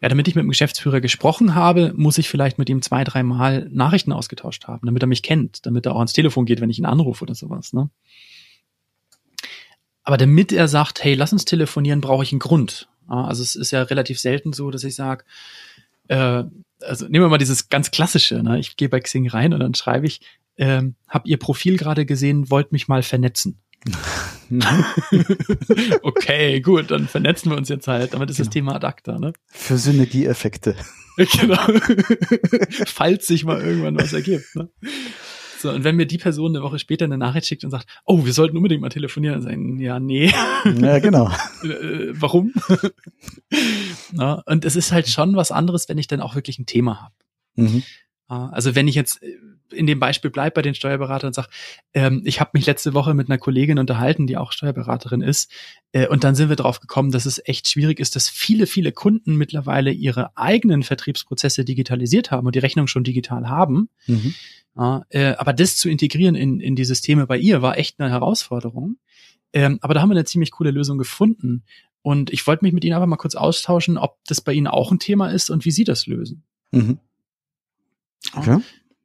[0.00, 3.68] Ja, damit ich mit dem Geschäftsführer gesprochen habe, muss ich vielleicht mit ihm zwei, dreimal
[3.70, 6.78] Nachrichten ausgetauscht haben, damit er mich kennt, damit er auch ans Telefon geht, wenn ich
[6.78, 7.74] ihn anrufe oder sowas.
[7.74, 7.90] Ne?
[10.02, 12.88] Aber damit er sagt, hey, lass uns telefonieren, brauche ich einen Grund.
[13.06, 15.24] Also es ist ja relativ selten so, dass ich sage,
[16.08, 16.44] äh,
[16.80, 18.58] also nehmen wir mal dieses ganz klassische, ne?
[18.58, 20.20] ich gehe bei Xing rein und dann schreibe ich,
[20.56, 23.60] äh, hab ihr Profil gerade gesehen, wollt mich mal vernetzen.
[26.02, 28.14] okay, gut, dann vernetzen wir uns jetzt halt.
[28.14, 28.46] Damit ist genau.
[28.46, 29.32] das Thema ad acta, ne?
[29.46, 30.76] Für Synergieeffekte.
[31.16, 31.60] genau.
[32.86, 34.68] Falls sich mal irgendwann was ergibt, ne?
[35.60, 38.24] So, und wenn mir die Person eine Woche später eine Nachricht schickt und sagt, oh,
[38.24, 40.32] wir sollten unbedingt mal telefonieren, dann sagen, ja, nee.
[40.80, 41.28] Ja, genau.
[41.62, 42.54] äh, warum?
[44.12, 47.02] Na, und es ist halt schon was anderes, wenn ich dann auch wirklich ein Thema
[47.02, 47.14] habe.
[47.56, 47.82] Mhm.
[48.26, 49.20] Also wenn ich jetzt
[49.72, 51.48] in dem Beispiel bleibe bei den Steuerberatern und sage,
[51.94, 55.50] ähm, ich habe mich letzte Woche mit einer Kollegin unterhalten, die auch Steuerberaterin ist,
[55.92, 58.92] äh, und dann sind wir darauf gekommen, dass es echt schwierig ist, dass viele, viele
[58.92, 63.88] Kunden mittlerweile ihre eigenen Vertriebsprozesse digitalisiert haben und die Rechnung schon digital haben.
[64.06, 64.34] Mhm.
[64.76, 68.10] Ja, äh, aber das zu integrieren in, in die Systeme bei ihr war echt eine
[68.10, 68.98] Herausforderung.
[69.52, 71.64] Ähm, aber da haben wir eine ziemlich coole Lösung gefunden.
[72.02, 74.92] Und ich wollte mich mit Ihnen einfach mal kurz austauschen, ob das bei Ihnen auch
[74.92, 76.44] ein Thema ist und wie Sie das lösen.
[76.70, 76.98] Mhm.
[78.34, 78.58] Okay.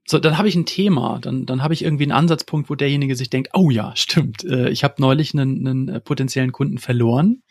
[0.07, 3.15] So, dann habe ich ein Thema, dann, dann habe ich irgendwie einen Ansatzpunkt, wo derjenige
[3.15, 7.41] sich denkt, oh ja, stimmt, äh, ich habe neulich einen, einen äh, potenziellen Kunden verloren,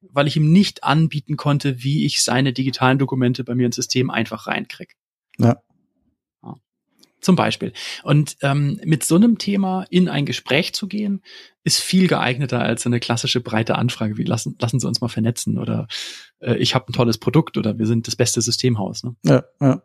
[0.00, 4.10] weil ich ihm nicht anbieten konnte, wie ich seine digitalen Dokumente bei mir ins System
[4.10, 4.94] einfach reinkriege.
[5.38, 5.60] Ja.
[7.20, 7.72] Zum Beispiel.
[8.04, 11.22] Und ähm, mit so einem Thema in ein Gespräch zu gehen,
[11.64, 15.58] ist viel geeigneter als eine klassische breite Anfrage wie lassen, lassen Sie uns mal vernetzen
[15.58, 15.88] oder
[16.38, 19.02] äh, ich habe ein tolles Produkt oder wir sind das beste Systemhaus.
[19.02, 19.16] Ne?
[19.24, 19.82] Ja, ja.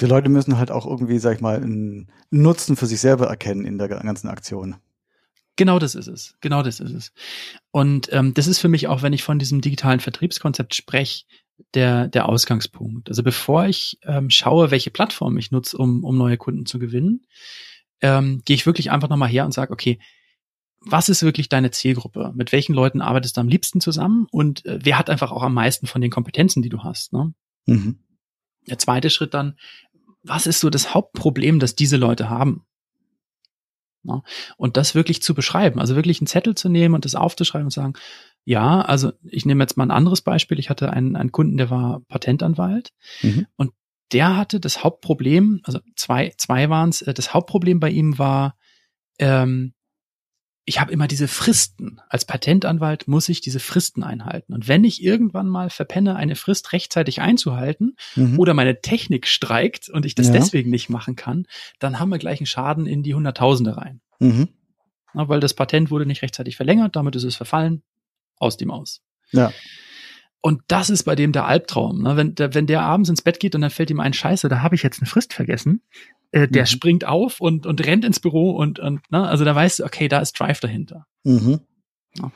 [0.00, 3.64] Die Leute müssen halt auch irgendwie, sag ich mal, einen Nutzen für sich selber erkennen
[3.64, 4.76] in der ganzen Aktion.
[5.56, 6.34] Genau das ist es.
[6.40, 7.12] Genau das ist es.
[7.70, 11.24] Und ähm, das ist für mich auch, wenn ich von diesem digitalen Vertriebskonzept spreche,
[11.74, 13.08] der, der Ausgangspunkt.
[13.08, 17.26] Also bevor ich ähm, schaue, welche Plattform ich nutze, um, um neue Kunden zu gewinnen,
[18.00, 20.00] ähm, gehe ich wirklich einfach nochmal her und sage, okay,
[20.80, 22.32] was ist wirklich deine Zielgruppe?
[22.34, 24.26] Mit welchen Leuten arbeitest du am liebsten zusammen?
[24.30, 27.12] Und äh, wer hat einfach auch am meisten von den Kompetenzen, die du hast?
[27.12, 27.32] Ne?
[27.66, 28.00] Mhm.
[28.68, 29.56] Der zweite Schritt dann,
[30.24, 32.64] was ist so das Hauptproblem, das diese Leute haben?
[34.02, 34.22] Ja,
[34.58, 37.72] und das wirklich zu beschreiben, also wirklich einen Zettel zu nehmen und das aufzuschreiben und
[37.72, 37.94] sagen,
[38.44, 40.58] ja, also ich nehme jetzt mal ein anderes Beispiel.
[40.58, 43.46] Ich hatte einen, einen Kunden, der war Patentanwalt mhm.
[43.56, 43.72] und
[44.12, 48.56] der hatte das Hauptproblem, also zwei, zwei waren es, äh, das Hauptproblem bei ihm war,
[49.18, 49.72] ähm,
[50.66, 52.00] ich habe immer diese Fristen.
[52.08, 54.54] Als Patentanwalt muss ich diese Fristen einhalten.
[54.54, 58.38] Und wenn ich irgendwann mal verpenne, eine Frist rechtzeitig einzuhalten mhm.
[58.38, 60.32] oder meine Technik streikt und ich das ja.
[60.32, 61.46] deswegen nicht machen kann,
[61.78, 64.00] dann haben wir gleich einen Schaden in die Hunderttausende rein.
[64.20, 64.48] Mhm.
[65.12, 67.82] Na, weil das Patent wurde nicht rechtzeitig verlängert, damit ist es verfallen,
[68.36, 69.02] aus dem aus.
[69.32, 69.52] Ja.
[70.46, 72.02] Und das ist bei dem der Albtraum.
[72.02, 72.18] Ne?
[72.18, 74.60] Wenn, der, wenn der abends ins Bett geht und dann fällt ihm ein Scheiße, da
[74.60, 75.80] habe ich jetzt eine Frist vergessen.
[76.32, 76.66] Äh, der mhm.
[76.66, 79.26] springt auf und, und rennt ins Büro und, und ne?
[79.26, 81.06] also da weißt du, okay, da ist Drive dahinter.
[81.22, 81.60] Mhm.
[82.18, 82.30] Ja.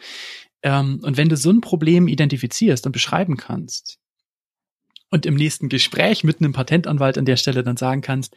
[0.63, 3.99] Ähm, und wenn du so ein Problem identifizierst und beschreiben kannst
[5.11, 8.35] und im nächsten Gespräch mit einem Patentanwalt an der Stelle dann sagen kannst,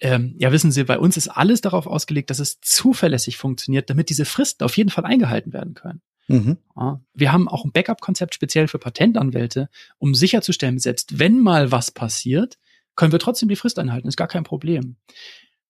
[0.00, 4.10] ähm, ja, wissen Sie, bei uns ist alles darauf ausgelegt, dass es zuverlässig funktioniert, damit
[4.10, 6.02] diese Fristen auf jeden Fall eingehalten werden können.
[6.28, 6.58] Mhm.
[7.14, 12.58] Wir haben auch ein Backup-Konzept speziell für Patentanwälte, um sicherzustellen, selbst wenn mal was passiert,
[12.94, 14.96] können wir trotzdem die Frist einhalten, ist gar kein Problem.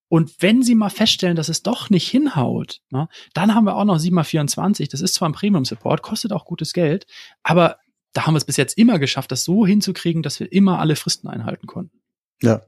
[0.09, 3.87] Und wenn Sie mal feststellen, dass es doch nicht hinhaut, na, dann haben wir auch
[3.87, 4.91] noch 7x24.
[4.91, 7.07] Das ist zwar ein Premium-Support, kostet auch gutes Geld,
[7.43, 7.79] aber
[8.13, 10.97] da haben wir es bis jetzt immer geschafft, das so hinzukriegen, dass wir immer alle
[10.97, 11.99] Fristen einhalten konnten.
[12.43, 12.61] Ja.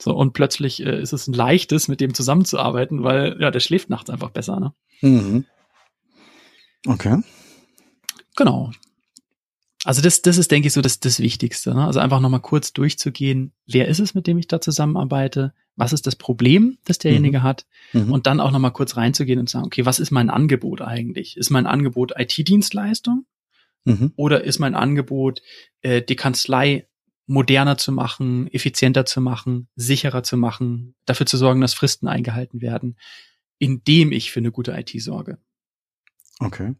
[0.00, 3.90] So, und plötzlich äh, ist es ein leichtes, mit dem zusammenzuarbeiten, weil ja, der schläft
[3.90, 4.60] nachts einfach besser.
[4.60, 4.72] Ne?
[5.00, 5.46] Mhm.
[6.86, 7.22] Okay.
[8.36, 8.70] Genau.
[9.84, 11.74] Also das, das ist, denke ich, so das, das Wichtigste.
[11.74, 11.84] Ne?
[11.84, 15.54] Also einfach nochmal kurz durchzugehen, wer ist es, mit dem ich da zusammenarbeite?
[15.76, 17.42] Was ist das Problem, das derjenige mhm.
[17.42, 17.66] hat?
[17.92, 18.12] Mhm.
[18.12, 21.36] Und dann auch nochmal kurz reinzugehen und sagen, okay, was ist mein Angebot eigentlich?
[21.36, 23.26] Ist mein Angebot IT-Dienstleistung?
[23.84, 24.12] Mhm.
[24.16, 25.42] Oder ist mein Angebot,
[25.82, 26.88] äh, die Kanzlei
[27.26, 32.60] moderner zu machen, effizienter zu machen, sicherer zu machen, dafür zu sorgen, dass Fristen eingehalten
[32.60, 32.98] werden,
[33.58, 35.38] indem ich für eine gute IT sorge.
[36.40, 36.74] Okay.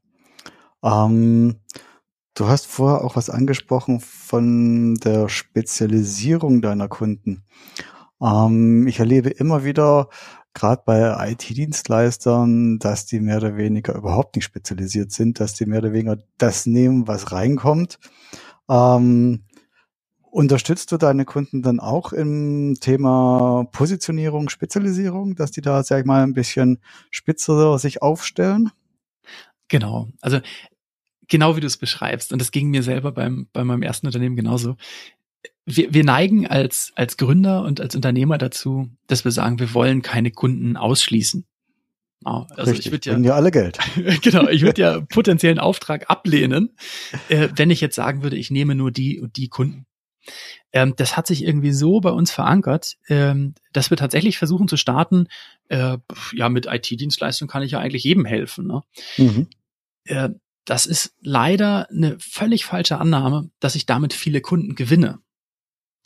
[0.83, 1.57] Ähm,
[2.35, 7.45] du hast vorher auch was angesprochen von der Spezialisierung deiner Kunden.
[8.21, 10.09] Ähm, ich erlebe immer wieder,
[10.55, 15.79] gerade bei IT-Dienstleistern, dass die mehr oder weniger überhaupt nicht spezialisiert sind, dass die mehr
[15.79, 17.99] oder weniger das nehmen, was reinkommt.
[18.69, 19.45] Ähm,
[20.31, 26.05] Unterstützt du deine Kunden dann auch im Thema Positionierung, Spezialisierung, dass die da, sag ich
[26.05, 26.79] mal, ein bisschen
[27.11, 28.71] spitzer sich aufstellen?
[29.69, 30.09] Genau.
[30.21, 30.41] Also
[31.29, 32.33] genau wie du es beschreibst.
[32.33, 34.77] Und das ging mir selber beim, bei meinem ersten Unternehmen genauso.
[35.65, 40.03] Wir, wir neigen als, als Gründer und als Unternehmer dazu, dass wir sagen, wir wollen
[40.03, 41.47] keine Kunden ausschließen.
[42.25, 43.79] Also Richtig, ich würde ja, ja alle Geld.
[44.23, 46.77] genau, ich würde ja potenziellen Auftrag ablehnen,
[47.29, 49.87] äh, wenn ich jetzt sagen würde, ich nehme nur die und die Kunden.
[50.73, 54.77] Ähm, das hat sich irgendwie so bei uns verankert, ähm, dass wir tatsächlich versuchen zu
[54.77, 55.29] starten,
[55.69, 55.97] äh,
[56.33, 58.67] ja, mit IT-Dienstleistung kann ich ja eigentlich jedem helfen.
[58.67, 58.83] Ne?
[59.17, 59.47] Mhm.
[60.09, 60.31] Äh,
[60.65, 65.21] das ist leider eine völlig falsche Annahme, dass ich damit viele Kunden gewinne.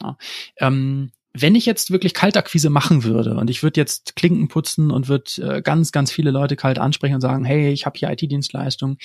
[0.00, 0.16] Ja,
[0.58, 5.08] ähm, wenn ich jetzt wirklich Kaltakquise machen würde und ich würde jetzt Klinken putzen und
[5.08, 8.98] würde äh, ganz, ganz viele Leute kalt ansprechen und sagen, hey, ich habe hier IT-Dienstleistung,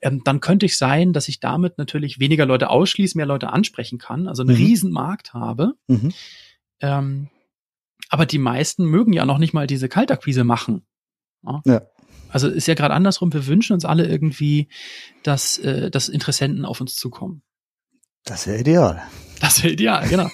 [0.00, 3.98] ähm, dann könnte ich sein, dass ich damit natürlich weniger Leute ausschließe, mehr Leute ansprechen
[3.98, 4.64] kann, also einen mhm.
[4.64, 5.74] riesen Markt habe.
[5.88, 6.12] Mhm.
[6.80, 7.28] Ähm,
[8.08, 10.86] aber die meisten mögen ja noch nicht mal diese Kaltakquise machen.
[11.42, 11.62] Ja.
[11.66, 11.82] ja.
[12.34, 14.66] Also ist ja gerade andersrum, wir wünschen uns alle irgendwie,
[15.22, 17.42] dass, äh, dass Interessenten auf uns zukommen.
[18.24, 19.02] Das wäre ideal.
[19.40, 20.28] Das wäre ideal, genau.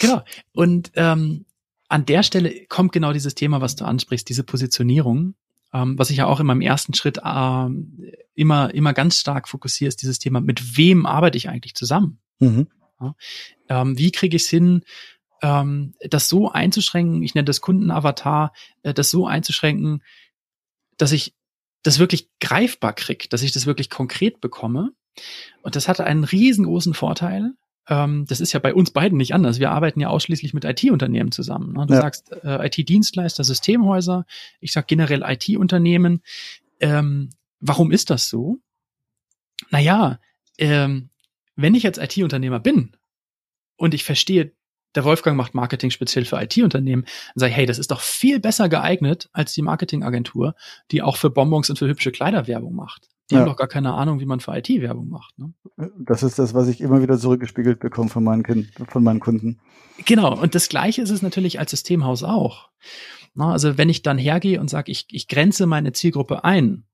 [0.00, 0.22] Genau.
[0.52, 1.46] Und ähm,
[1.88, 5.34] an der Stelle kommt genau dieses Thema, was du ansprichst, diese Positionierung,
[5.72, 8.02] ähm, was ich ja auch in meinem ersten Schritt ähm,
[8.34, 12.18] immer, immer ganz stark fokussiere, ist dieses Thema, mit wem arbeite ich eigentlich zusammen?
[12.38, 12.66] Mhm.
[13.00, 13.14] Ja,
[13.70, 14.82] ähm, wie kriege ich es hin,
[15.40, 20.02] ähm, das so einzuschränken, ich nenne das Kundenavatar, äh, das so einzuschränken,
[21.00, 21.34] dass ich
[21.82, 24.92] das wirklich greifbar kriege, dass ich das wirklich konkret bekomme.
[25.62, 27.54] Und das hatte einen riesengroßen Vorteil,
[27.90, 29.58] ähm, das ist ja bei uns beiden nicht anders.
[29.58, 31.72] Wir arbeiten ja ausschließlich mit IT-Unternehmen zusammen.
[31.72, 31.86] Ne?
[31.86, 32.00] Du ja.
[32.00, 34.26] sagst äh, IT-Dienstleister, Systemhäuser,
[34.60, 36.22] ich sag generell IT-Unternehmen.
[36.78, 38.58] Ähm, warum ist das so?
[39.70, 40.20] Naja,
[40.56, 41.10] ähm,
[41.56, 42.96] wenn ich jetzt IT-Unternehmer bin
[43.76, 44.52] und ich verstehe,
[44.94, 48.68] der Wolfgang macht Marketing speziell für IT-Unternehmen, sage ich, hey, das ist doch viel besser
[48.68, 50.54] geeignet als die Marketingagentur,
[50.90, 53.08] die auch für Bonbons und für hübsche Kleider Werbung macht.
[53.30, 53.40] Die ja.
[53.40, 55.38] haben doch gar keine Ahnung, wie man für IT-Werbung macht.
[55.38, 55.52] Ne?
[55.98, 59.60] Das ist das, was ich immer wieder zurückgespiegelt bekomme von meinen, kind, von meinen Kunden.
[60.04, 62.70] Genau, und das Gleiche ist es natürlich als Systemhaus auch.
[63.34, 66.84] Na, also wenn ich dann hergehe und sage, ich, ich grenze meine Zielgruppe ein,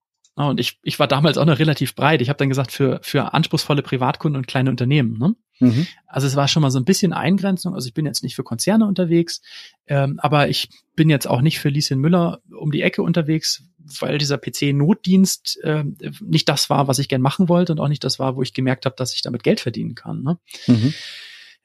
[0.44, 3.32] und ich, ich war damals auch noch relativ breit, ich habe dann gesagt, für, für
[3.32, 5.18] anspruchsvolle Privatkunden und kleine Unternehmen.
[5.18, 5.34] Ne?
[5.60, 5.86] Mhm.
[6.06, 7.74] Also es war schon mal so ein bisschen Eingrenzung.
[7.74, 9.40] Also ich bin jetzt nicht für Konzerne unterwegs,
[9.86, 13.64] ähm, aber ich bin jetzt auch nicht für Lieschen Müller um die Ecke unterwegs,
[13.98, 15.84] weil dieser PC-Notdienst äh,
[16.20, 18.52] nicht das war, was ich gern machen wollte und auch nicht das war, wo ich
[18.52, 20.22] gemerkt habe, dass ich damit Geld verdienen kann.
[20.22, 20.38] Ne?
[20.66, 20.94] Mhm.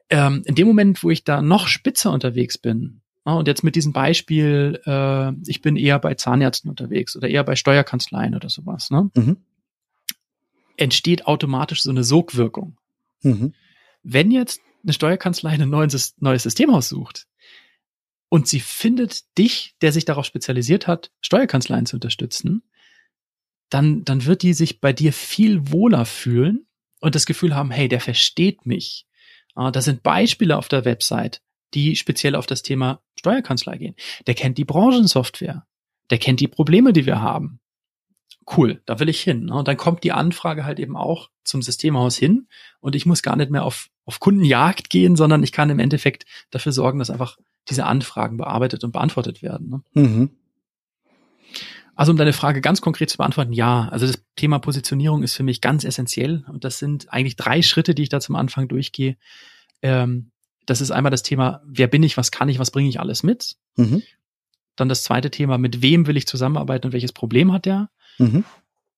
[0.10, 3.94] Ähm, in dem Moment, wo ich da noch spitzer unterwegs bin, und jetzt mit diesem
[3.94, 9.12] Beispiel, äh, ich bin eher bei Zahnärzten unterwegs oder eher bei Steuerkanzleien oder sowas, ne?
[9.16, 9.38] Mhm.
[10.78, 12.78] entsteht automatisch so eine Sogwirkung.
[13.22, 13.54] Mhm.
[14.04, 17.28] Wenn jetzt eine Steuerkanzlei ein neues, neues Systemhaus sucht,
[18.34, 22.64] und sie findet dich, der sich darauf spezialisiert hat, Steuerkanzleien zu unterstützen,
[23.70, 26.66] dann, dann wird die sich bei dir viel wohler fühlen
[27.02, 29.06] und das Gefühl haben, hey, der versteht mich.
[29.54, 31.42] Ah, das sind Beispiele auf der Website,
[31.74, 33.96] die speziell auf das Thema Steuerkanzlei gehen.
[34.28, 35.66] Der kennt die Branchensoftware.
[36.10, 37.60] Der kennt die Probleme, die wir haben.
[38.58, 39.50] Cool, da will ich hin.
[39.50, 42.48] Und dann kommt die Anfrage halt eben auch zum Systemhaus hin
[42.80, 46.26] und ich muss gar nicht mehr auf, auf Kundenjagd gehen, sondern ich kann im Endeffekt
[46.50, 47.38] dafür sorgen, dass einfach
[47.70, 49.70] diese Anfragen bearbeitet und beantwortet werden.
[49.70, 50.02] Ne?
[50.02, 50.30] Mhm.
[51.96, 55.44] Also um deine Frage ganz konkret zu beantworten, ja, also das Thema Positionierung ist für
[55.44, 59.18] mich ganz essentiell und das sind eigentlich drei Schritte, die ich da zum Anfang durchgehe.
[59.82, 60.32] Ähm,
[60.66, 63.24] das ist einmal das Thema, wer bin ich, was kann ich, was bringe ich alles
[63.24, 63.56] mit.
[63.76, 64.04] Mhm.
[64.76, 67.90] Dann das zweite Thema, mit wem will ich zusammenarbeiten und welches Problem hat der.
[68.18, 68.46] Mhm.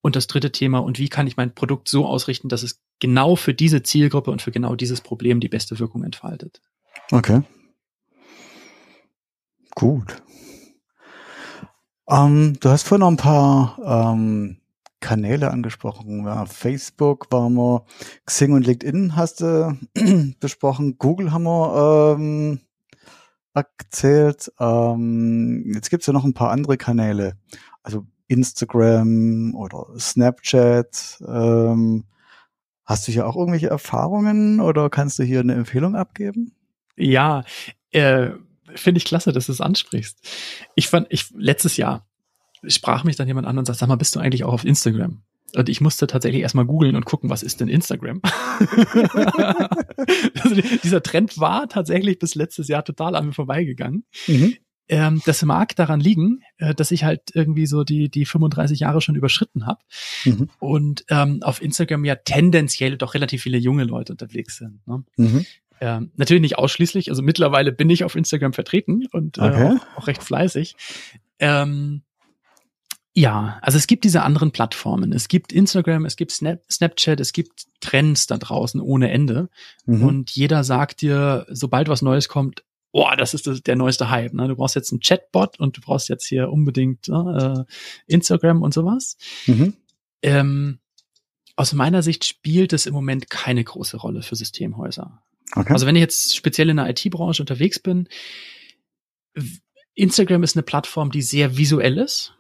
[0.02, 3.36] Und das dritte Thema, und wie kann ich mein Produkt so ausrichten, dass es genau
[3.36, 6.62] für diese Zielgruppe und für genau dieses Problem die beste Wirkung entfaltet.
[7.12, 7.42] Okay.
[9.76, 10.22] Gut.
[12.10, 14.58] Ähm, du hast vorhin noch ein paar ähm,
[15.04, 16.26] Kanäle angesprochen.
[16.26, 17.86] Ja, Facebook waren wir,
[18.26, 19.78] Xing und LinkedIn hast du
[20.40, 22.62] besprochen, Google haben wir ähm,
[23.54, 24.50] erzählt.
[24.60, 27.38] Ähm, jetzt gibt's ja noch ein paar andere Kanäle,
[27.84, 31.22] also Instagram oder Snapchat.
[31.28, 32.06] Ähm,
[32.86, 36.56] hast du hier auch irgendwelche Erfahrungen oder kannst du hier eine Empfehlung abgeben?
[36.96, 37.44] Ja,
[37.92, 38.30] äh,
[38.74, 40.18] finde ich klasse, dass du es ansprichst.
[40.76, 42.08] Ich fand, ich letztes Jahr
[42.68, 45.22] sprach mich dann jemand an und sagt, sag mal, bist du eigentlich auch auf Instagram?
[45.56, 48.22] Und ich musste tatsächlich erstmal googeln und gucken, was ist denn Instagram?
[50.42, 54.06] also dieser Trend war tatsächlich bis letztes Jahr total an mir vorbeigegangen.
[54.28, 54.56] Mhm.
[54.90, 59.00] Ähm, das mag daran liegen, äh, dass ich halt irgendwie so die, die 35 Jahre
[59.00, 59.80] schon überschritten habe
[60.26, 60.50] mhm.
[60.60, 64.86] und ähm, auf Instagram ja tendenziell doch relativ viele junge Leute unterwegs sind.
[64.86, 65.04] Ne?
[65.16, 65.46] Mhm.
[65.80, 69.64] Ähm, natürlich nicht ausschließlich, also mittlerweile bin ich auf Instagram vertreten und äh, okay.
[69.64, 70.76] auch, auch, recht fleißig.
[71.40, 72.04] Ähm,
[73.16, 75.14] ja, also es gibt diese anderen Plattformen.
[75.14, 79.50] Es gibt Instagram, es gibt Snap, Snapchat, es gibt Trends da draußen ohne Ende.
[79.86, 80.04] Mhm.
[80.04, 84.34] Und jeder sagt dir, sobald was Neues kommt, boah, das ist der neueste Hype.
[84.34, 84.48] Ne?
[84.48, 87.74] Du brauchst jetzt einen Chatbot und du brauchst jetzt hier unbedingt ne, äh,
[88.12, 89.18] Instagram und sowas.
[89.46, 89.74] Mhm.
[90.22, 90.80] Ähm,
[91.56, 95.22] aus meiner Sicht spielt es im Moment keine große Rolle für Systemhäuser.
[95.56, 95.74] Okay.
[95.74, 98.08] Also wenn ich jetzt speziell in der IT-Branche unterwegs bin,
[99.94, 102.34] Instagram ist eine Plattform, die sehr visuell ist.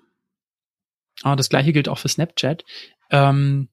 [1.23, 2.63] Ah, das gleiche gilt auch für Snapchat.
[3.09, 3.69] Ähm,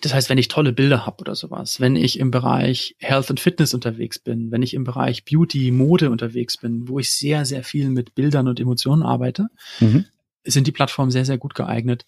[0.00, 3.40] das heißt, wenn ich tolle Bilder habe oder sowas, wenn ich im Bereich Health and
[3.40, 7.62] Fitness unterwegs bin, wenn ich im Bereich Beauty, Mode unterwegs bin, wo ich sehr, sehr
[7.62, 9.48] viel mit Bildern und Emotionen arbeite,
[9.80, 10.06] mhm.
[10.44, 12.06] sind die Plattformen sehr, sehr gut geeignet.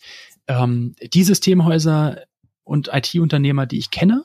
[0.48, 2.22] Ähm, die Systemhäuser
[2.64, 4.24] und IT-Unternehmer, die ich kenne,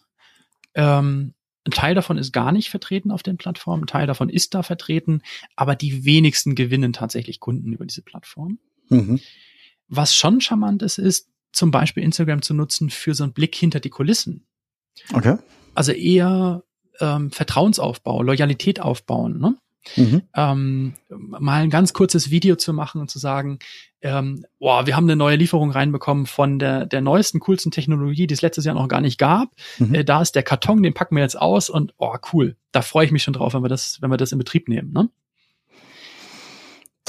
[0.73, 1.33] ähm,
[1.65, 4.63] ein Teil davon ist gar nicht vertreten auf den Plattformen, ein Teil davon ist da
[4.63, 5.21] vertreten,
[5.57, 8.59] aber die wenigsten gewinnen tatsächlich Kunden über diese Plattform.
[8.87, 9.19] Mhm.
[9.89, 13.79] Was schon charmant ist, ist zum Beispiel Instagram zu nutzen für so einen Blick hinter
[13.79, 14.45] die Kulissen.
[15.13, 15.37] Okay.
[15.73, 16.63] Also eher
[16.99, 19.39] ähm, Vertrauensaufbau, Loyalität aufbauen.
[19.39, 19.57] Ne?
[19.95, 20.21] Mhm.
[20.35, 23.59] Ähm, mal ein ganz kurzes Video zu machen und zu sagen,
[24.01, 28.33] ähm, boah, wir haben eine neue Lieferung reinbekommen von der, der neuesten, coolsten Technologie, die
[28.33, 29.49] es letztes Jahr noch gar nicht gab.
[29.77, 29.95] Mhm.
[29.95, 32.55] Äh, da ist der Karton, den packen wir jetzt aus und oh, cool.
[32.71, 34.91] Da freue ich mich schon drauf, wenn wir das, wenn wir das in Betrieb nehmen.
[34.91, 35.09] Ne?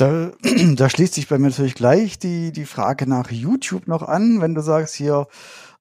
[0.00, 0.32] Da,
[0.76, 4.54] da schließt sich bei mir natürlich gleich die, die Frage nach YouTube noch an, wenn
[4.54, 5.26] du sagst hier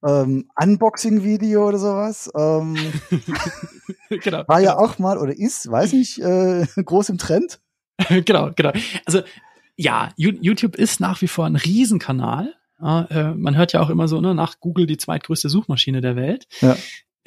[0.06, 2.30] ähm, Unboxing-Video oder sowas.
[2.36, 2.78] Ähm,
[4.10, 4.84] genau, war ja genau.
[4.84, 7.62] auch mal oder ist, weiß nicht, äh, groß im Trend.
[8.26, 8.74] genau, genau.
[9.06, 9.22] Also
[9.78, 12.54] ja, YouTube ist nach wie vor ein Riesenkanal.
[12.82, 16.18] Ja, äh, man hört ja auch immer so, ne, nach Google die zweitgrößte Suchmaschine der
[16.18, 16.48] Welt.
[16.60, 16.76] Ja.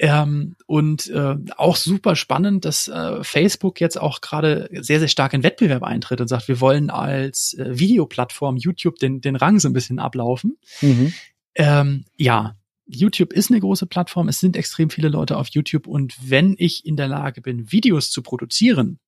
[0.03, 5.31] Ähm, und äh, auch super spannend, dass äh, Facebook jetzt auch gerade sehr, sehr stark
[5.31, 9.69] in Wettbewerb eintritt und sagt, wir wollen als äh, Videoplattform YouTube den, den Rang so
[9.69, 10.57] ein bisschen ablaufen.
[10.81, 11.13] Mhm.
[11.55, 16.17] Ähm, ja, YouTube ist eine große Plattform, es sind extrem viele Leute auf YouTube und
[16.21, 18.99] wenn ich in der Lage bin, Videos zu produzieren,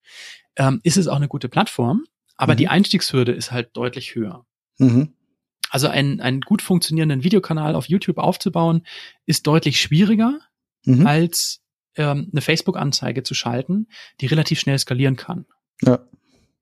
[0.56, 2.06] ähm, ist es auch eine gute Plattform,
[2.38, 2.58] aber mhm.
[2.58, 4.46] die Einstiegshürde ist halt deutlich höher.
[4.78, 5.10] Mhm.
[5.72, 8.86] Also einen, einen gut funktionierenden Videokanal auf YouTube aufzubauen,
[9.26, 10.40] ist deutlich schwieriger,
[10.86, 11.06] mhm.
[11.06, 11.62] als
[11.96, 13.88] ähm, eine Facebook-Anzeige zu schalten,
[14.22, 15.46] die relativ schnell skalieren kann.
[15.82, 16.00] Ja.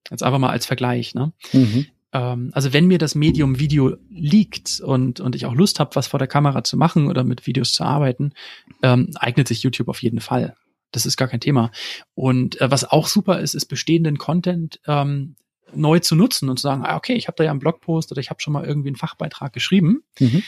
[0.09, 1.15] Jetzt einfach mal als Vergleich.
[1.15, 1.33] Ne?
[1.53, 1.87] Mhm.
[2.11, 6.07] Ähm, also wenn mir das Medium Video liegt und, und ich auch Lust habe, was
[6.07, 8.33] vor der Kamera zu machen oder mit Videos zu arbeiten,
[8.81, 10.55] ähm, eignet sich YouTube auf jeden Fall.
[10.91, 11.71] Das ist gar kein Thema.
[12.13, 15.35] Und äh, was auch super ist, ist bestehenden Content ähm,
[15.73, 18.21] neu zu nutzen und zu sagen, ah, okay, ich habe da ja einen Blogpost oder
[18.21, 20.03] ich habe schon mal irgendwie einen Fachbeitrag geschrieben.
[20.19, 20.43] Mhm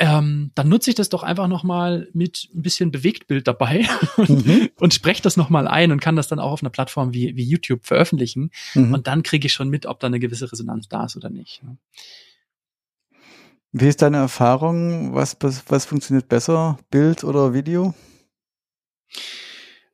[0.00, 3.86] ähm, dann nutze ich das doch einfach nochmal mit ein bisschen Bewegtbild dabei
[4.16, 4.70] und, mhm.
[4.76, 7.44] und spreche das nochmal ein und kann das dann auch auf einer Plattform wie, wie
[7.44, 8.50] YouTube veröffentlichen.
[8.74, 8.94] Mhm.
[8.94, 11.62] Und dann kriege ich schon mit, ob da eine gewisse Resonanz da ist oder nicht.
[11.62, 11.76] Ne?
[13.72, 15.14] Wie ist deine Erfahrung?
[15.14, 15.36] Was,
[15.68, 17.94] was funktioniert besser, Bild oder Video?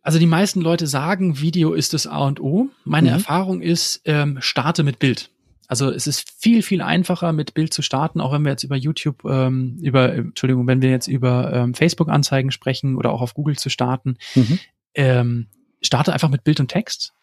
[0.03, 2.69] Also die meisten Leute sagen, Video ist das A und O.
[2.85, 3.15] Meine mhm.
[3.15, 5.31] Erfahrung ist, ähm, starte mit Bild.
[5.69, 8.77] Also es ist viel, viel einfacher mit Bild zu starten, auch wenn wir jetzt über
[8.77, 13.57] YouTube, ähm, über, Entschuldigung, wenn wir jetzt über ähm, Facebook-Anzeigen sprechen oder auch auf Google
[13.57, 14.17] zu starten.
[14.35, 14.59] Mhm.
[14.95, 15.47] Ähm,
[15.83, 17.15] starte einfach mit Bild und Text.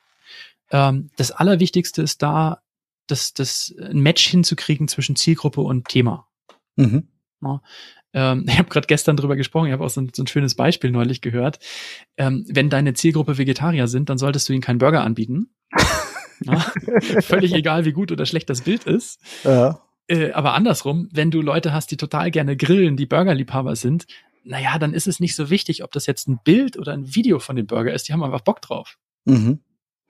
[0.72, 2.62] Ähm, das Allerwichtigste ist da,
[3.08, 6.28] das, das ein Match hinzukriegen zwischen Zielgruppe und Thema.
[6.76, 7.08] Mhm.
[7.42, 7.62] Ja,
[8.14, 10.56] ähm, ich habe gerade gestern drüber gesprochen, ich habe auch so ein, so ein, schönes
[10.56, 11.60] Beispiel neulich gehört.
[12.18, 15.50] Ähm, wenn deine Zielgruppe Vegetarier sind, dann solltest du ihnen keinen Burger anbieten.
[17.22, 19.20] Völlig egal, wie gut oder schlecht das Bild ist.
[19.44, 19.82] Ja.
[20.08, 24.06] Äh, aber andersrum, wenn du Leute hast, die total gerne grillen, die Burgerliebhaber sind,
[24.44, 27.40] naja, dann ist es nicht so wichtig, ob das jetzt ein Bild oder ein Video
[27.40, 28.08] von dem Burger ist.
[28.08, 28.98] Die haben einfach Bock drauf.
[29.26, 29.60] Mhm.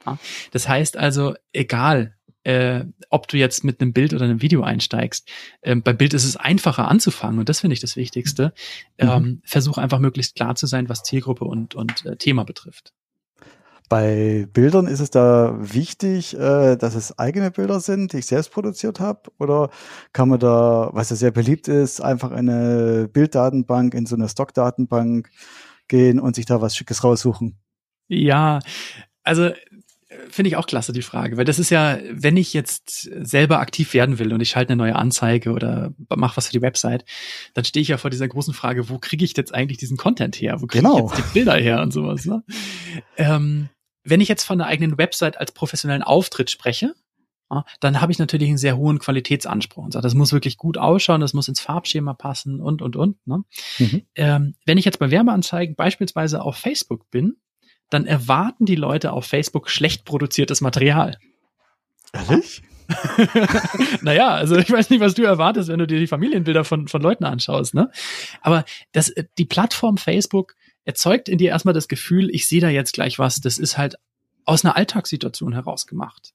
[0.05, 0.17] Ja?
[0.51, 5.29] Das heißt also, egal, äh, ob du jetzt mit einem Bild oder einem Video einsteigst.
[5.61, 8.53] Ähm, beim Bild ist es einfacher anzufangen und das finde ich das Wichtigste.
[8.99, 9.09] Mhm.
[9.09, 12.93] Ähm, versuch einfach möglichst klar zu sein, was Zielgruppe und, und äh, Thema betrifft.
[13.93, 18.49] Bei Bildern ist es da wichtig, äh, dass es eigene Bilder sind, die ich selbst
[18.49, 19.29] produziert habe?
[19.37, 19.69] Oder
[20.13, 25.29] kann man da, was ja sehr beliebt ist, einfach eine Bilddatenbank in so eine Stockdatenbank
[25.87, 27.59] gehen und sich da was Schickes raussuchen?
[28.07, 28.61] Ja,
[29.21, 29.51] also
[30.27, 33.93] finde ich auch klasse, die Frage, weil das ist ja, wenn ich jetzt selber aktiv
[33.93, 37.05] werden will und ich schalte eine neue Anzeige oder mache was für die Website,
[37.53, 40.35] dann stehe ich ja vor dieser großen Frage, wo kriege ich jetzt eigentlich diesen Content
[40.37, 40.61] her?
[40.61, 41.11] Wo kriege genau.
[41.11, 42.25] ich jetzt die Bilder her und sowas?
[42.25, 42.43] Ne?
[43.17, 43.69] Ähm,
[44.03, 46.93] wenn ich jetzt von der eigenen Website als professionellen Auftritt spreche,
[47.79, 51.21] dann habe ich natürlich einen sehr hohen Qualitätsanspruch und sage, das muss wirklich gut ausschauen,
[51.21, 53.27] das muss ins Farbschema passen und, und, und.
[53.27, 53.43] Ne?
[53.77, 54.01] Mhm.
[54.15, 57.37] Ähm, wenn ich jetzt bei Werbeanzeigen beispielsweise auf Facebook bin,
[57.89, 61.19] dann erwarten die Leute auf Facebook schlecht produziertes Material.
[62.11, 62.63] Ehrlich?
[64.01, 67.01] naja, also ich weiß nicht, was du erwartest, wenn du dir die Familienbilder von, von
[67.01, 67.91] Leuten anschaust, ne?
[68.41, 72.93] Aber das, die Plattform Facebook erzeugt in dir erstmal das Gefühl, ich sehe da jetzt
[72.93, 73.95] gleich was, das ist halt
[74.45, 76.33] aus einer Alltagssituation heraus gemacht.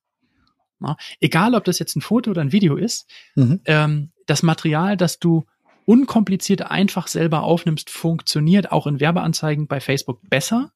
[0.81, 0.97] Na?
[1.21, 3.61] Egal, ob das jetzt ein Foto oder ein Video ist, mhm.
[3.65, 5.47] ähm, das Material, das du
[5.85, 10.73] unkompliziert einfach selber aufnimmst, funktioniert auch in Werbeanzeigen bei Facebook besser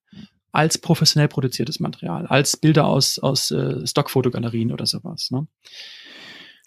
[0.52, 5.30] als professionell produziertes Material, als Bilder aus, aus äh, Stockfotogalerien oder sowas.
[5.30, 5.46] Ne?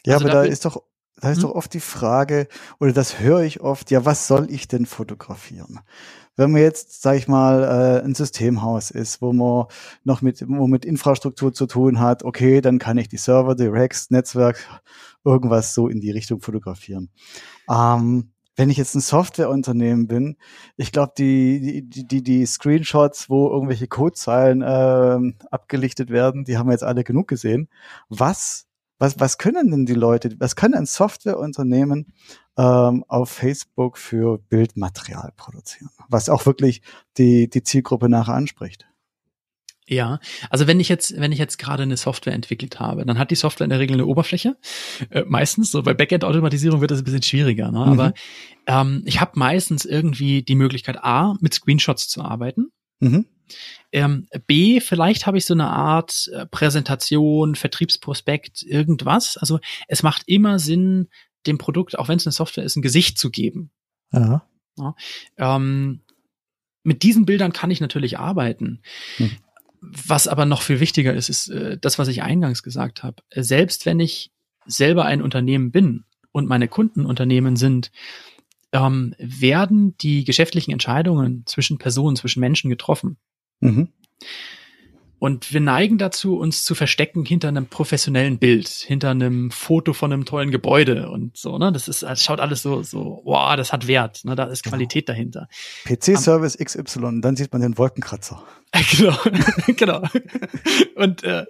[0.05, 0.83] Ja, also aber da, da ist doch,
[1.17, 1.43] da ist hm?
[1.43, 2.47] doch oft die Frage,
[2.79, 5.79] oder das höre ich oft, ja, was soll ich denn fotografieren?
[6.35, 9.65] Wenn man jetzt, sag ich mal, äh, ein Systemhaus ist, wo man
[10.03, 13.67] noch mit, wo mit Infrastruktur zu tun hat, okay, dann kann ich die Server, die
[13.67, 14.57] Racks, Netzwerk,
[15.23, 17.09] irgendwas so in die Richtung fotografieren.
[17.69, 20.37] Ähm, wenn ich jetzt ein Softwareunternehmen bin,
[20.77, 26.67] ich glaube, die, die, die, die Screenshots, wo irgendwelche Codezeilen äh, abgelichtet werden, die haben
[26.67, 27.67] wir jetzt alle genug gesehen.
[28.07, 28.67] Was,
[28.97, 32.13] was, was können denn die Leute, was kann ein Softwareunternehmen
[32.57, 36.81] ähm, auf Facebook für Bildmaterial produzieren, was auch wirklich
[37.17, 38.85] die, die Zielgruppe nachher anspricht?
[39.87, 40.19] Ja,
[40.49, 43.35] also wenn ich jetzt, wenn ich jetzt gerade eine Software entwickelt habe, dann hat die
[43.35, 44.57] Software in der Regel eine Oberfläche.
[45.11, 47.79] Äh, meistens, so bei Backend-Automatisierung wird das ein bisschen schwieriger, ne?
[47.79, 47.91] Mhm.
[47.91, 48.13] aber
[48.65, 52.71] ähm, ich habe meistens irgendwie die Möglichkeit, A, mit Screenshots zu arbeiten.
[52.99, 53.27] Mhm.
[53.91, 59.37] Ähm, B, vielleicht habe ich so eine Art äh, Präsentation, Vertriebsprospekt, irgendwas.
[59.37, 61.09] Also es macht immer Sinn,
[61.47, 63.71] dem Produkt, auch wenn es eine Software ist, ein Gesicht zu geben.
[64.11, 64.45] Ja.
[64.77, 64.95] ja
[65.37, 66.01] ähm,
[66.83, 68.81] mit diesen Bildern kann ich natürlich arbeiten.
[69.17, 69.31] Hm.
[69.81, 73.23] Was aber noch viel wichtiger ist, ist äh, das, was ich eingangs gesagt habe.
[73.35, 74.31] Selbst wenn ich
[74.65, 77.91] selber ein Unternehmen bin und meine Kundenunternehmen sind,
[78.71, 83.17] ähm, werden die geschäftlichen Entscheidungen zwischen Personen, zwischen Menschen getroffen.
[83.59, 83.89] Mhm.
[85.17, 90.13] Und wir neigen dazu, uns zu verstecken hinter einem professionellen Bild, hinter einem Foto von
[90.13, 91.71] einem tollen Gebäude und so, ne?
[91.71, 94.35] Das ist, das schaut alles so, so, wow, das hat Wert, ne?
[94.35, 94.75] Da ist genau.
[94.75, 95.15] Qualität genau.
[95.15, 95.47] dahinter.
[95.85, 98.43] PC-Service XY, dann sieht man den Wolkenkratzer.
[98.91, 99.17] Genau,
[99.77, 100.03] genau.
[100.95, 101.45] Und äh,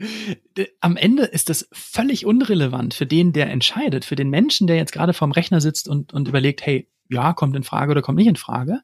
[0.79, 4.91] am Ende ist das völlig unrelevant für den, der entscheidet, für den Menschen, der jetzt
[4.91, 8.27] gerade vorm Rechner sitzt und, und überlegt, hey, ja, kommt in Frage oder kommt nicht
[8.27, 8.81] in Frage.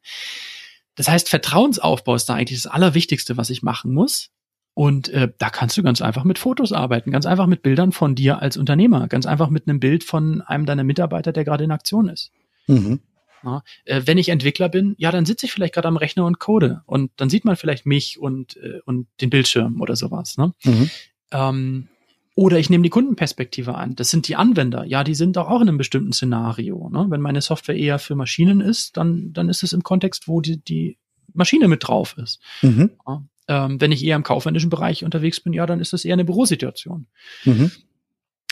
[0.96, 4.30] Das heißt, Vertrauensaufbau ist da eigentlich das Allerwichtigste, was ich machen muss.
[4.74, 8.16] Und äh, da kannst du ganz einfach mit Fotos arbeiten, ganz einfach mit Bildern von
[8.16, 11.72] dir als Unternehmer, ganz einfach mit einem Bild von einem deiner Mitarbeiter, der gerade in
[11.72, 12.32] Aktion ist.
[12.68, 13.02] Mhm.
[13.44, 16.39] Ja, äh, wenn ich Entwickler bin, ja, dann sitze ich vielleicht gerade am Rechner und
[16.39, 20.38] code und dann sieht man vielleicht mich und, äh, und den Bildschirm oder sowas.
[20.38, 20.54] Ne?
[20.64, 20.89] Mhm.
[21.32, 21.88] Ähm,
[22.36, 23.95] oder ich nehme die Kundenperspektive an.
[23.95, 24.86] Das sind die Anwender.
[24.86, 26.89] Ja, die sind doch auch in einem bestimmten Szenario.
[26.89, 27.07] Ne?
[27.09, 30.57] Wenn meine Software eher für Maschinen ist, dann, dann ist es im Kontext, wo die,
[30.57, 30.97] die
[31.34, 32.39] Maschine mit drauf ist.
[32.61, 32.91] Mhm.
[33.05, 36.13] Ja, ähm, wenn ich eher im kaufmännischen Bereich unterwegs bin, ja, dann ist das eher
[36.13, 37.07] eine Bürosituation.
[37.43, 37.71] Mhm.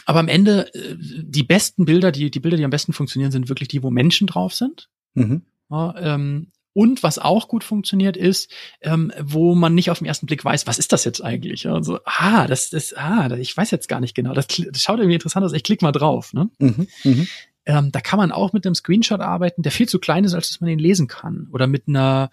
[0.06, 3.48] Aber am Ende, äh, die besten Bilder, die, die Bilder, die am besten funktionieren, sind
[3.48, 4.90] wirklich die, wo Menschen drauf sind.
[5.14, 5.44] Mhm.
[5.70, 8.52] Ja, ähm, und was auch gut funktioniert ist,
[8.82, 11.68] ähm, wo man nicht auf den ersten Blick weiß, was ist das jetzt eigentlich?
[11.68, 14.34] Also, ah, das ist, ah, ich weiß jetzt gar nicht genau.
[14.34, 15.54] Das, das schaut irgendwie interessant aus.
[15.54, 16.34] Ich klicke mal drauf.
[16.34, 16.50] Ne?
[16.60, 16.88] Mhm.
[17.04, 17.28] Mhm.
[17.66, 20.50] Ähm, da kann man auch mit einem Screenshot arbeiten, der viel zu klein ist, als
[20.50, 21.48] dass man ihn lesen kann.
[21.52, 22.30] Oder mit einer,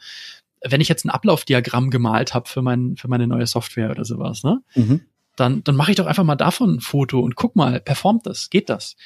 [0.65, 4.45] wenn ich jetzt ein Ablaufdiagramm gemalt habe für, mein, für meine neue Software oder sowas,
[4.45, 4.63] ne?
[4.75, 5.01] Mhm.
[5.37, 8.51] Dann, dann mache ich doch einfach mal davon ein Foto und guck mal, performt das,
[8.51, 8.97] geht das?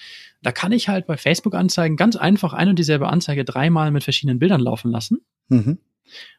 [0.42, 4.38] Da kann ich halt bei Facebook-Anzeigen ganz einfach ein und dieselbe Anzeige dreimal mit verschiedenen
[4.38, 5.20] Bildern laufen lassen.
[5.48, 5.78] Mhm.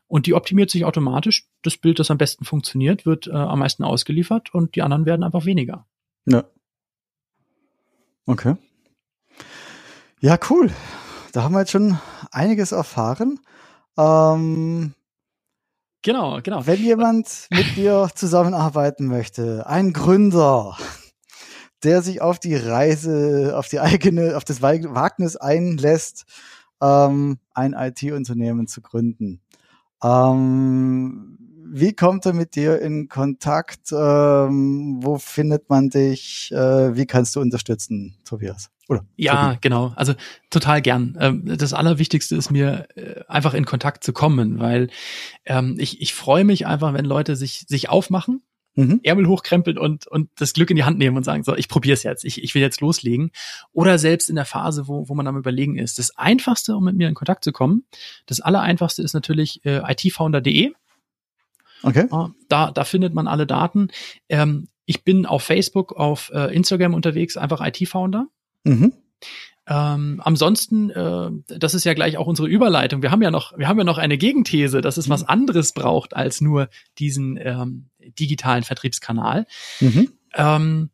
[0.08, 1.48] Und die optimiert sich automatisch.
[1.62, 5.24] Das Bild, das am besten funktioniert, wird äh, am meisten ausgeliefert und die anderen werden
[5.24, 5.86] einfach weniger.
[6.26, 6.44] Ja.
[8.26, 8.56] Okay.
[10.20, 10.72] Ja, cool.
[11.32, 11.98] Da haben wir jetzt schon
[12.32, 13.40] einiges erfahren.
[13.98, 14.94] Ähm,
[16.04, 16.66] Genau, genau.
[16.66, 20.76] Wenn jemand mit dir zusammenarbeiten möchte, ein Gründer,
[21.84, 26.26] der sich auf die Reise, auf die eigene, auf das Wagnis einlässt,
[26.82, 29.42] ähm, ein IT-Unternehmen zu gründen.
[30.04, 31.38] Ähm,
[31.74, 33.92] wie kommt er mit dir in Kontakt?
[33.92, 36.52] Ähm, wo findet man dich?
[36.52, 38.70] Äh, wie kannst du unterstützen, Tobias?
[38.90, 39.06] Oder?
[39.16, 39.58] Ja, Tobi?
[39.62, 39.94] genau.
[39.96, 40.14] Also
[40.50, 41.18] total gern.
[41.20, 44.90] Ähm, das Allerwichtigste ist mir äh, einfach in Kontakt zu kommen, weil
[45.46, 48.42] ähm, ich, ich freue mich einfach, wenn Leute sich, sich aufmachen
[48.76, 49.00] mhm.
[49.04, 51.94] Ärmel hochkrempeln und, und das Glück in die Hand nehmen und sagen, so, ich probiere
[51.94, 53.32] es jetzt, ich, ich will jetzt loslegen.
[53.74, 56.00] Oder selbst in der Phase, wo, wo man am Überlegen ist.
[56.00, 57.86] Das Einfachste, um mit mir in Kontakt zu kommen,
[58.26, 60.74] das Allereinfachste ist natürlich äh, itfounder.de.
[61.84, 62.08] Okay.
[62.50, 63.90] Da, da findet man alle Daten.
[64.30, 68.28] Ähm, ich bin auf Facebook, auf äh, Instagram unterwegs, einfach IT-Founder.
[68.64, 68.94] Mhm.
[69.68, 73.02] Ähm, ansonsten, äh, das ist ja gleich auch unsere Überleitung.
[73.02, 75.12] Wir haben ja noch, wir haben ja noch eine Gegenthese, dass es mhm.
[75.12, 76.68] was anderes braucht als nur
[76.98, 79.46] diesen ähm, digitalen Vertriebskanal.
[79.80, 80.12] Mhm.
[80.34, 80.90] Ähm,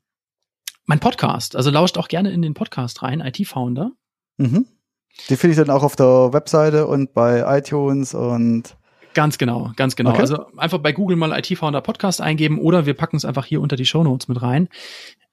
[0.86, 3.92] mein Podcast, also lauscht auch gerne in den Podcast rein, IT-Founder.
[4.38, 4.68] Mhm.
[5.30, 8.78] Die finde ich dann auch auf der Webseite und bei iTunes und
[9.18, 10.12] Ganz genau, ganz genau.
[10.12, 10.22] Okay.
[10.22, 13.76] Also einfach bei Google mal IT-Founder Podcast eingeben oder wir packen es einfach hier unter
[13.76, 14.70] die Show Notes mit rein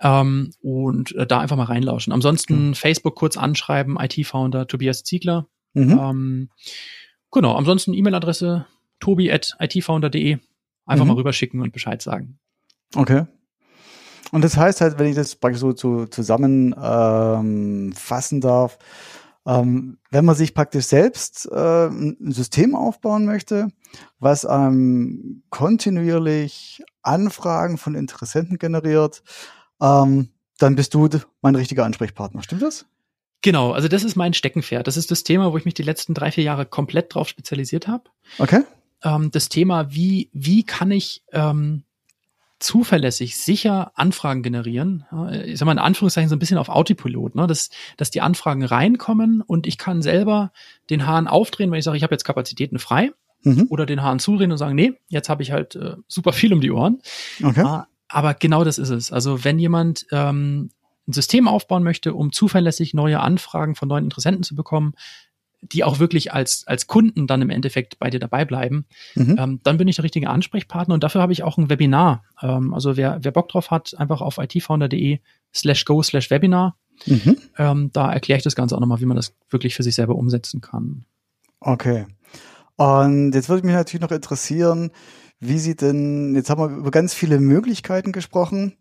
[0.00, 2.10] ähm, und äh, da einfach mal reinlauschen.
[2.10, 2.74] Ansonsten mhm.
[2.74, 5.48] Facebook kurz anschreiben, IT-Founder Tobias Ziegler.
[5.74, 5.98] Mhm.
[6.00, 6.48] Ähm,
[7.30, 8.64] genau, ansonsten E-Mail-Adresse
[9.00, 10.38] tobi at itfounder.de.
[10.86, 11.10] Einfach mhm.
[11.10, 12.38] mal rüberschicken und Bescheid sagen.
[12.96, 13.26] Okay.
[14.32, 18.78] Und das heißt halt, wenn ich das praktisch so zu, zusammen ähm, fassen darf,
[19.46, 23.68] ähm, wenn man sich praktisch selbst äh, ein System aufbauen möchte,
[24.18, 29.22] was ähm, kontinuierlich Anfragen von Interessenten generiert,
[29.80, 31.08] ähm, dann bist du
[31.42, 32.42] mein richtiger Ansprechpartner.
[32.42, 32.86] Stimmt das?
[33.42, 34.86] Genau, also das ist mein Steckenpferd.
[34.86, 37.86] Das ist das Thema, wo ich mich die letzten drei, vier Jahre komplett drauf spezialisiert
[37.86, 38.04] habe.
[38.38, 38.62] Okay.
[39.02, 41.83] Ähm, das Thema, wie, wie kann ich ähm,
[42.64, 45.04] zuverlässig, sicher Anfragen generieren.
[45.44, 47.46] Ich sag mal in Anführungszeichen so ein bisschen auf Autopilot, ne?
[47.46, 50.52] dass, dass die Anfragen reinkommen und ich kann selber
[50.90, 53.12] den Hahn aufdrehen, wenn ich sage, ich habe jetzt Kapazitäten frei
[53.42, 53.66] mhm.
[53.68, 56.60] oder den Hahn zudrehen und sagen, nee, jetzt habe ich halt äh, super viel um
[56.60, 57.00] die Ohren.
[57.42, 57.82] Okay.
[58.08, 59.12] aber genau das ist es.
[59.12, 60.70] Also wenn jemand ähm,
[61.06, 64.94] ein System aufbauen möchte, um zuverlässig neue Anfragen von neuen Interessenten zu bekommen,
[65.72, 69.36] die auch wirklich als, als Kunden dann im Endeffekt bei dir dabei bleiben, mhm.
[69.38, 72.24] ähm, dann bin ich der richtige Ansprechpartner und dafür habe ich auch ein Webinar.
[72.42, 75.18] Ähm, also wer, wer Bock drauf hat, einfach auf itfounder.de
[75.54, 76.76] slash go slash Webinar.
[77.06, 77.36] Mhm.
[77.58, 80.14] Ähm, da erkläre ich das Ganze auch nochmal, wie man das wirklich für sich selber
[80.14, 81.04] umsetzen kann.
[81.60, 82.06] Okay.
[82.76, 84.90] Und jetzt würde mich natürlich noch interessieren,
[85.40, 88.76] wie Sie denn, jetzt haben wir über ganz viele Möglichkeiten gesprochen.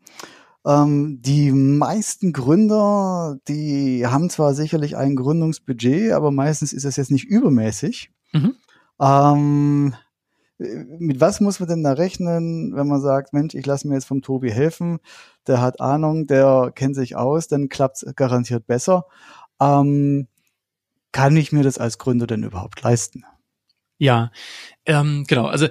[0.66, 7.12] Ähm, die meisten Gründer, die haben zwar sicherlich ein Gründungsbudget, aber meistens ist es jetzt
[7.12, 8.12] nicht übermäßig.
[8.32, 8.56] Mhm.
[9.00, 9.96] Ähm,
[10.58, 14.06] mit was muss man denn da rechnen, wenn man sagt, Mensch, ich lasse mir jetzt
[14.06, 15.00] vom Tobi helfen,
[15.48, 19.06] der hat Ahnung, der kennt sich aus, dann klappt es garantiert besser.
[19.60, 20.28] Ähm,
[21.12, 23.26] kann ich mir das als Gründer denn überhaupt leisten?
[23.98, 24.32] Ja,
[24.86, 25.46] ähm, genau.
[25.46, 25.68] Also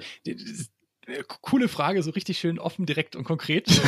[1.41, 3.69] Coole Frage, so richtig schön offen, direkt und konkret.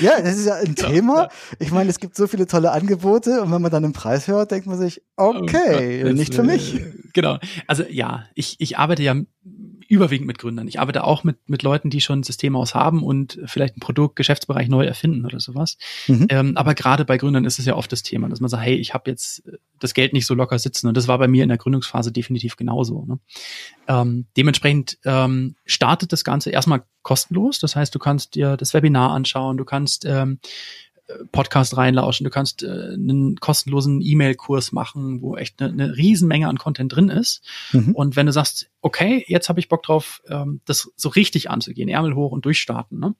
[0.00, 1.28] ja, das ist ja ein Thema.
[1.58, 4.50] Ich meine, es gibt so viele tolle Angebote und wenn man dann den Preis hört,
[4.50, 6.76] denkt man sich, okay, oh nicht für mich.
[6.76, 7.38] Äh, genau.
[7.66, 9.14] Also ja, ich, ich arbeite ja
[9.92, 10.66] überwiegend mit Gründern.
[10.68, 14.16] Ich arbeite auch mit, mit Leuten, die schon ein Systemhaus haben und vielleicht ein Produkt,
[14.16, 15.76] Geschäftsbereich neu erfinden oder sowas.
[16.08, 16.28] Mhm.
[16.30, 18.74] Ähm, aber gerade bei Gründern ist es ja oft das Thema, dass man sagt, hey,
[18.74, 20.88] ich habe jetzt äh, das Geld nicht so locker sitzen.
[20.88, 23.04] Und das war bei mir in der Gründungsphase definitiv genauso.
[23.04, 23.18] Ne?
[23.86, 27.58] Ähm, dementsprechend ähm, startet das Ganze erstmal kostenlos.
[27.58, 30.38] Das heißt, du kannst dir das Webinar anschauen, du kannst ähm,
[31.32, 36.58] Podcast reinlauschen, du kannst äh, einen kostenlosen E-Mail-Kurs machen, wo echt eine, eine Riesenmenge an
[36.58, 37.42] Content drin ist.
[37.72, 37.94] Mhm.
[37.94, 41.88] Und wenn du sagst, okay, jetzt habe ich Bock drauf, ähm, das so richtig anzugehen,
[41.88, 43.14] Ärmel hoch und durchstarten, ne?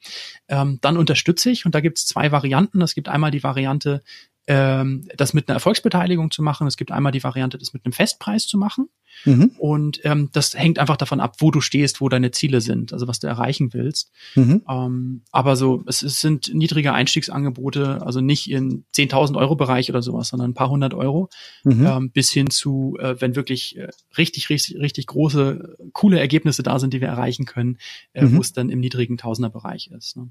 [0.49, 1.67] ähm, dann unterstütze ich.
[1.67, 2.83] Und da gibt es zwei Varianten.
[2.83, 4.03] Es gibt einmal die Variante,
[4.47, 6.67] ähm, das mit einer Erfolgsbeteiligung zu machen.
[6.67, 8.89] Es gibt einmal die Variante, das mit einem Festpreis zu machen.
[9.25, 9.53] Mhm.
[9.59, 13.09] Und ähm, das hängt einfach davon ab, wo du stehst, wo deine Ziele sind, also
[13.09, 14.11] was du erreichen willst.
[14.35, 14.63] Mhm.
[14.69, 20.03] Ähm, aber so, es, es, sind niedrige Einstiegsangebote, also nicht in 10.000 Euro Bereich oder
[20.03, 21.29] sowas, sondern ein paar hundert Euro,
[21.65, 21.87] mhm.
[21.87, 26.79] ähm, bis hin zu, äh, wenn wirklich äh, richtig, richtig, richtig große, coole Ergebnisse da
[26.79, 27.79] sind, die wir erreichen können,
[28.13, 28.37] äh, mhm.
[28.37, 30.17] wo es dann im niedrigen Tausenderbereich ist.
[30.17, 30.29] Ne?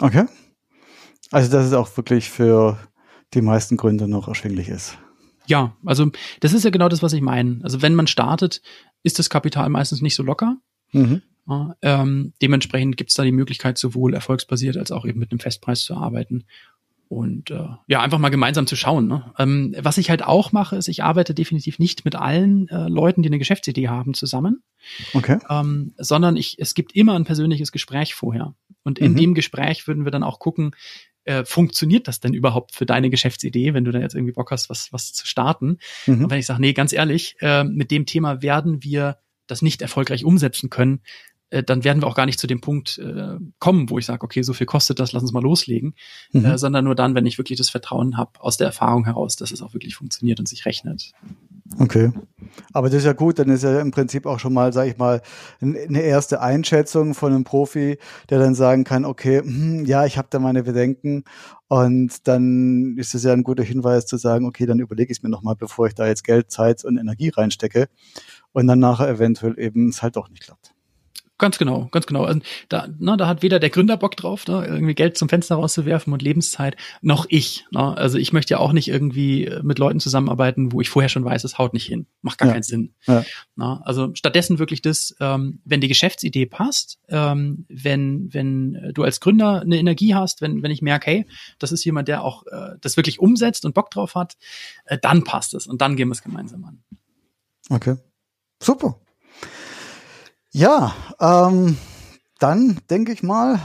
[0.00, 0.26] Okay.
[1.30, 2.78] Also das ist auch wirklich für
[3.32, 4.98] die meisten Gründe noch erschwinglich ist.
[5.46, 7.60] Ja, also das ist ja genau das, was ich meine.
[7.62, 8.62] Also wenn man startet,
[9.02, 10.56] ist das Kapital meistens nicht so locker.
[10.92, 11.22] Mhm.
[11.46, 15.40] Ja, ähm, dementsprechend gibt es da die Möglichkeit, sowohl erfolgsbasiert als auch eben mit einem
[15.40, 16.44] Festpreis zu arbeiten.
[17.08, 19.06] und äh, ja, einfach mal gemeinsam zu schauen.
[19.06, 19.30] Ne?
[19.38, 23.22] Ähm, was ich halt auch mache, ist, ich arbeite definitiv nicht mit allen äh, Leuten,
[23.22, 24.62] die eine Geschäftsidee haben, zusammen.
[25.12, 25.38] Okay.
[25.50, 28.54] Ähm, sondern ich, es gibt immer ein persönliches Gespräch vorher.
[28.82, 29.16] Und in Mhm.
[29.16, 30.74] dem Gespräch würden wir dann auch gucken,
[31.24, 34.70] äh, funktioniert das denn überhaupt für deine Geschäftsidee, wenn du da jetzt irgendwie Bock hast,
[34.70, 35.78] was, was zu starten?
[36.06, 36.24] Mhm.
[36.24, 39.82] Und wenn ich sage, nee, ganz ehrlich, äh, mit dem Thema werden wir das nicht
[39.82, 41.00] erfolgreich umsetzen können,
[41.50, 44.24] äh, dann werden wir auch gar nicht zu dem Punkt äh, kommen, wo ich sage,
[44.24, 45.94] okay, so viel kostet das, lass uns mal loslegen,
[46.32, 46.44] Mhm.
[46.44, 49.52] äh, sondern nur dann, wenn ich wirklich das Vertrauen habe aus der Erfahrung heraus, dass
[49.52, 51.12] es auch wirklich funktioniert und sich rechnet.
[51.78, 52.12] Okay.
[52.74, 54.98] Aber das ist ja gut, dann ist ja im Prinzip auch schon mal, sag ich
[54.98, 55.22] mal,
[55.62, 57.98] eine erste Einschätzung von einem Profi,
[58.28, 61.24] der dann sagen kann, okay, hm, ja, ich habe da meine Bedenken
[61.68, 65.22] und dann ist es ja ein guter Hinweis zu sagen, okay, dann überlege ich es
[65.22, 67.88] mir nochmal, bevor ich da jetzt Geld, Zeit und Energie reinstecke
[68.52, 70.73] und dann nachher eventuell eben es halt doch nicht klappt.
[71.44, 72.26] Ganz genau, ganz genau.
[72.26, 75.56] Und da, na, da hat weder der Gründer Bock drauf, ne, irgendwie Geld zum Fenster
[75.56, 77.66] rauszuwerfen und Lebenszeit, noch ich.
[77.70, 77.94] Ne?
[77.98, 81.22] Also ich möchte ja auch nicht irgendwie äh, mit Leuten zusammenarbeiten, wo ich vorher schon
[81.22, 82.06] weiß, es haut nicht hin.
[82.22, 82.54] Macht gar Ja.
[82.54, 82.94] keinen Sinn.
[83.06, 83.26] Ja.
[83.56, 89.20] Na, also stattdessen wirklich das, ähm, wenn die Geschäftsidee passt, ähm, wenn, wenn du als
[89.20, 91.26] Gründer eine Energie hast, wenn, wenn ich merke, hey,
[91.58, 94.38] das ist jemand, der auch äh, das wirklich umsetzt und Bock drauf hat,
[94.86, 96.82] äh, dann passt es und dann gehen wir es gemeinsam an.
[97.68, 97.96] Okay.
[98.62, 98.98] Super.
[100.56, 101.76] Ja, ähm,
[102.38, 103.58] dann denke ich mal,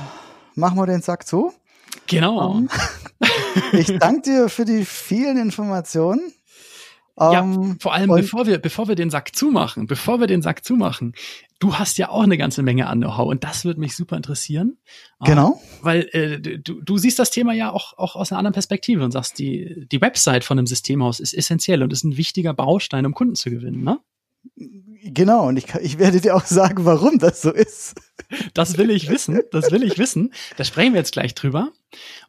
[0.56, 1.54] machen wir den Sack zu.
[2.08, 2.58] Genau.
[2.58, 2.70] Ähm,
[3.74, 6.34] ich danke dir für die vielen Informationen.
[7.16, 10.66] Ja, Ähm, vor allem, bevor wir, bevor wir den Sack zumachen, bevor wir den Sack
[10.66, 11.14] zumachen,
[11.60, 14.78] du hast ja auch eine ganze Menge an Know-how und das würde mich super interessieren.
[15.24, 15.62] Genau.
[15.62, 19.04] Ähm, weil äh, du, du siehst das Thema ja auch, auch aus einer anderen Perspektive
[19.04, 23.06] und sagst, die, die Website von einem Systemhaus ist essentiell und ist ein wichtiger Baustein,
[23.06, 23.84] um Kunden zu gewinnen.
[23.84, 24.00] Ne?
[24.56, 27.96] Genau, und ich, ich werde dir auch sagen, warum das so ist.
[28.54, 30.34] Das will ich wissen, das will ich wissen.
[30.58, 31.72] Da sprechen wir jetzt gleich drüber.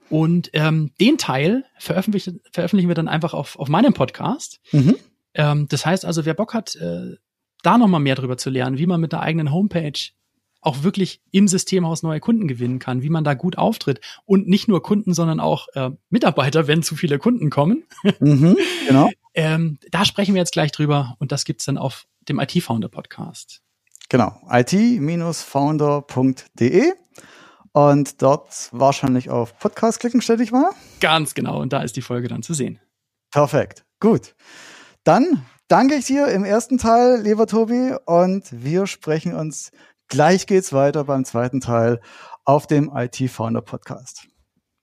[0.08, 4.61] Und ähm, den Teil veröffentlichen, veröffentlichen wir dann einfach auf, auf meinem Podcast.
[4.72, 4.96] Mhm.
[5.34, 7.16] Ähm, das heißt also, wer Bock hat, äh,
[7.62, 9.92] da noch mal mehr drüber zu lernen, wie man mit der eigenen Homepage
[10.61, 14.68] auch wirklich im Systemhaus neue Kunden gewinnen kann, wie man da gut auftritt und nicht
[14.68, 17.84] nur Kunden, sondern auch äh, Mitarbeiter, wenn zu viele Kunden kommen.
[18.20, 18.56] Mhm.
[18.86, 19.11] Genau.
[19.34, 23.62] Ähm, da sprechen wir jetzt gleich drüber und das gibt's dann auf dem IT-Founder Podcast.
[24.08, 24.40] Genau.
[24.50, 26.02] it-founder.de
[27.72, 30.70] und dort wahrscheinlich auf Podcast klicken, stelle ich mal.
[31.00, 32.80] Ganz genau und da ist die Folge dann zu sehen.
[33.30, 33.84] Perfekt.
[34.00, 34.34] Gut.
[35.04, 39.70] Dann danke ich dir im ersten Teil, lieber Tobi, und wir sprechen uns
[40.11, 42.00] gleich geht's weiter beim zweiten Teil
[42.44, 44.26] auf dem IT-Founder Podcast.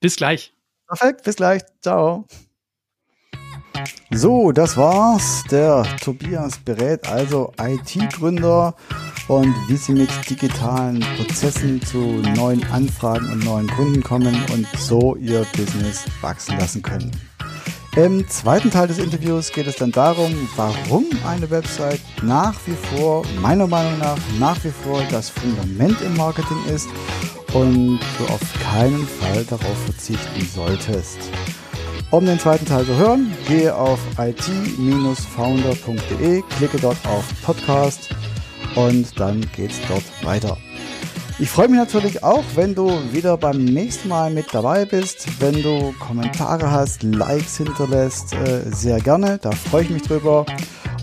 [0.00, 0.52] Bis gleich.
[0.88, 1.62] Perfekt, bis gleich.
[1.82, 2.26] Ciao.
[4.10, 5.44] So, das war's.
[5.50, 8.74] Der Tobias berät also IT-Gründer
[9.28, 15.14] und wie sie mit digitalen Prozessen zu neuen Anfragen und neuen Kunden kommen und so
[15.16, 17.10] ihr Business wachsen lassen können.
[17.98, 23.24] Im zweiten Teil des Interviews geht es dann darum, warum eine Website nach wie vor,
[23.42, 26.86] meiner Meinung nach, nach wie vor das Fundament im Marketing ist
[27.54, 31.18] und du auf keinen Fall darauf verzichten solltest.
[32.12, 35.16] Um den zweiten Teil zu hören, gehe auf it-founder.de,
[36.56, 38.10] klicke dort auf Podcast
[38.76, 40.56] und dann geht's dort weiter.
[41.40, 45.62] Ich freue mich natürlich auch, wenn du wieder beim nächsten Mal mit dabei bist, wenn
[45.62, 50.44] du Kommentare hast, Likes hinterlässt, äh, sehr gerne, da freue ich mich drüber.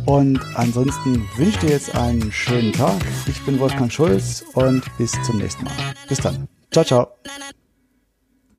[0.05, 3.01] Und ansonsten wünsche ich dir jetzt einen schönen Tag.
[3.27, 5.73] Ich bin Wolfgang Schulz und bis zum nächsten Mal.
[6.09, 6.49] Bis dann.
[6.69, 7.07] Ciao, ciao.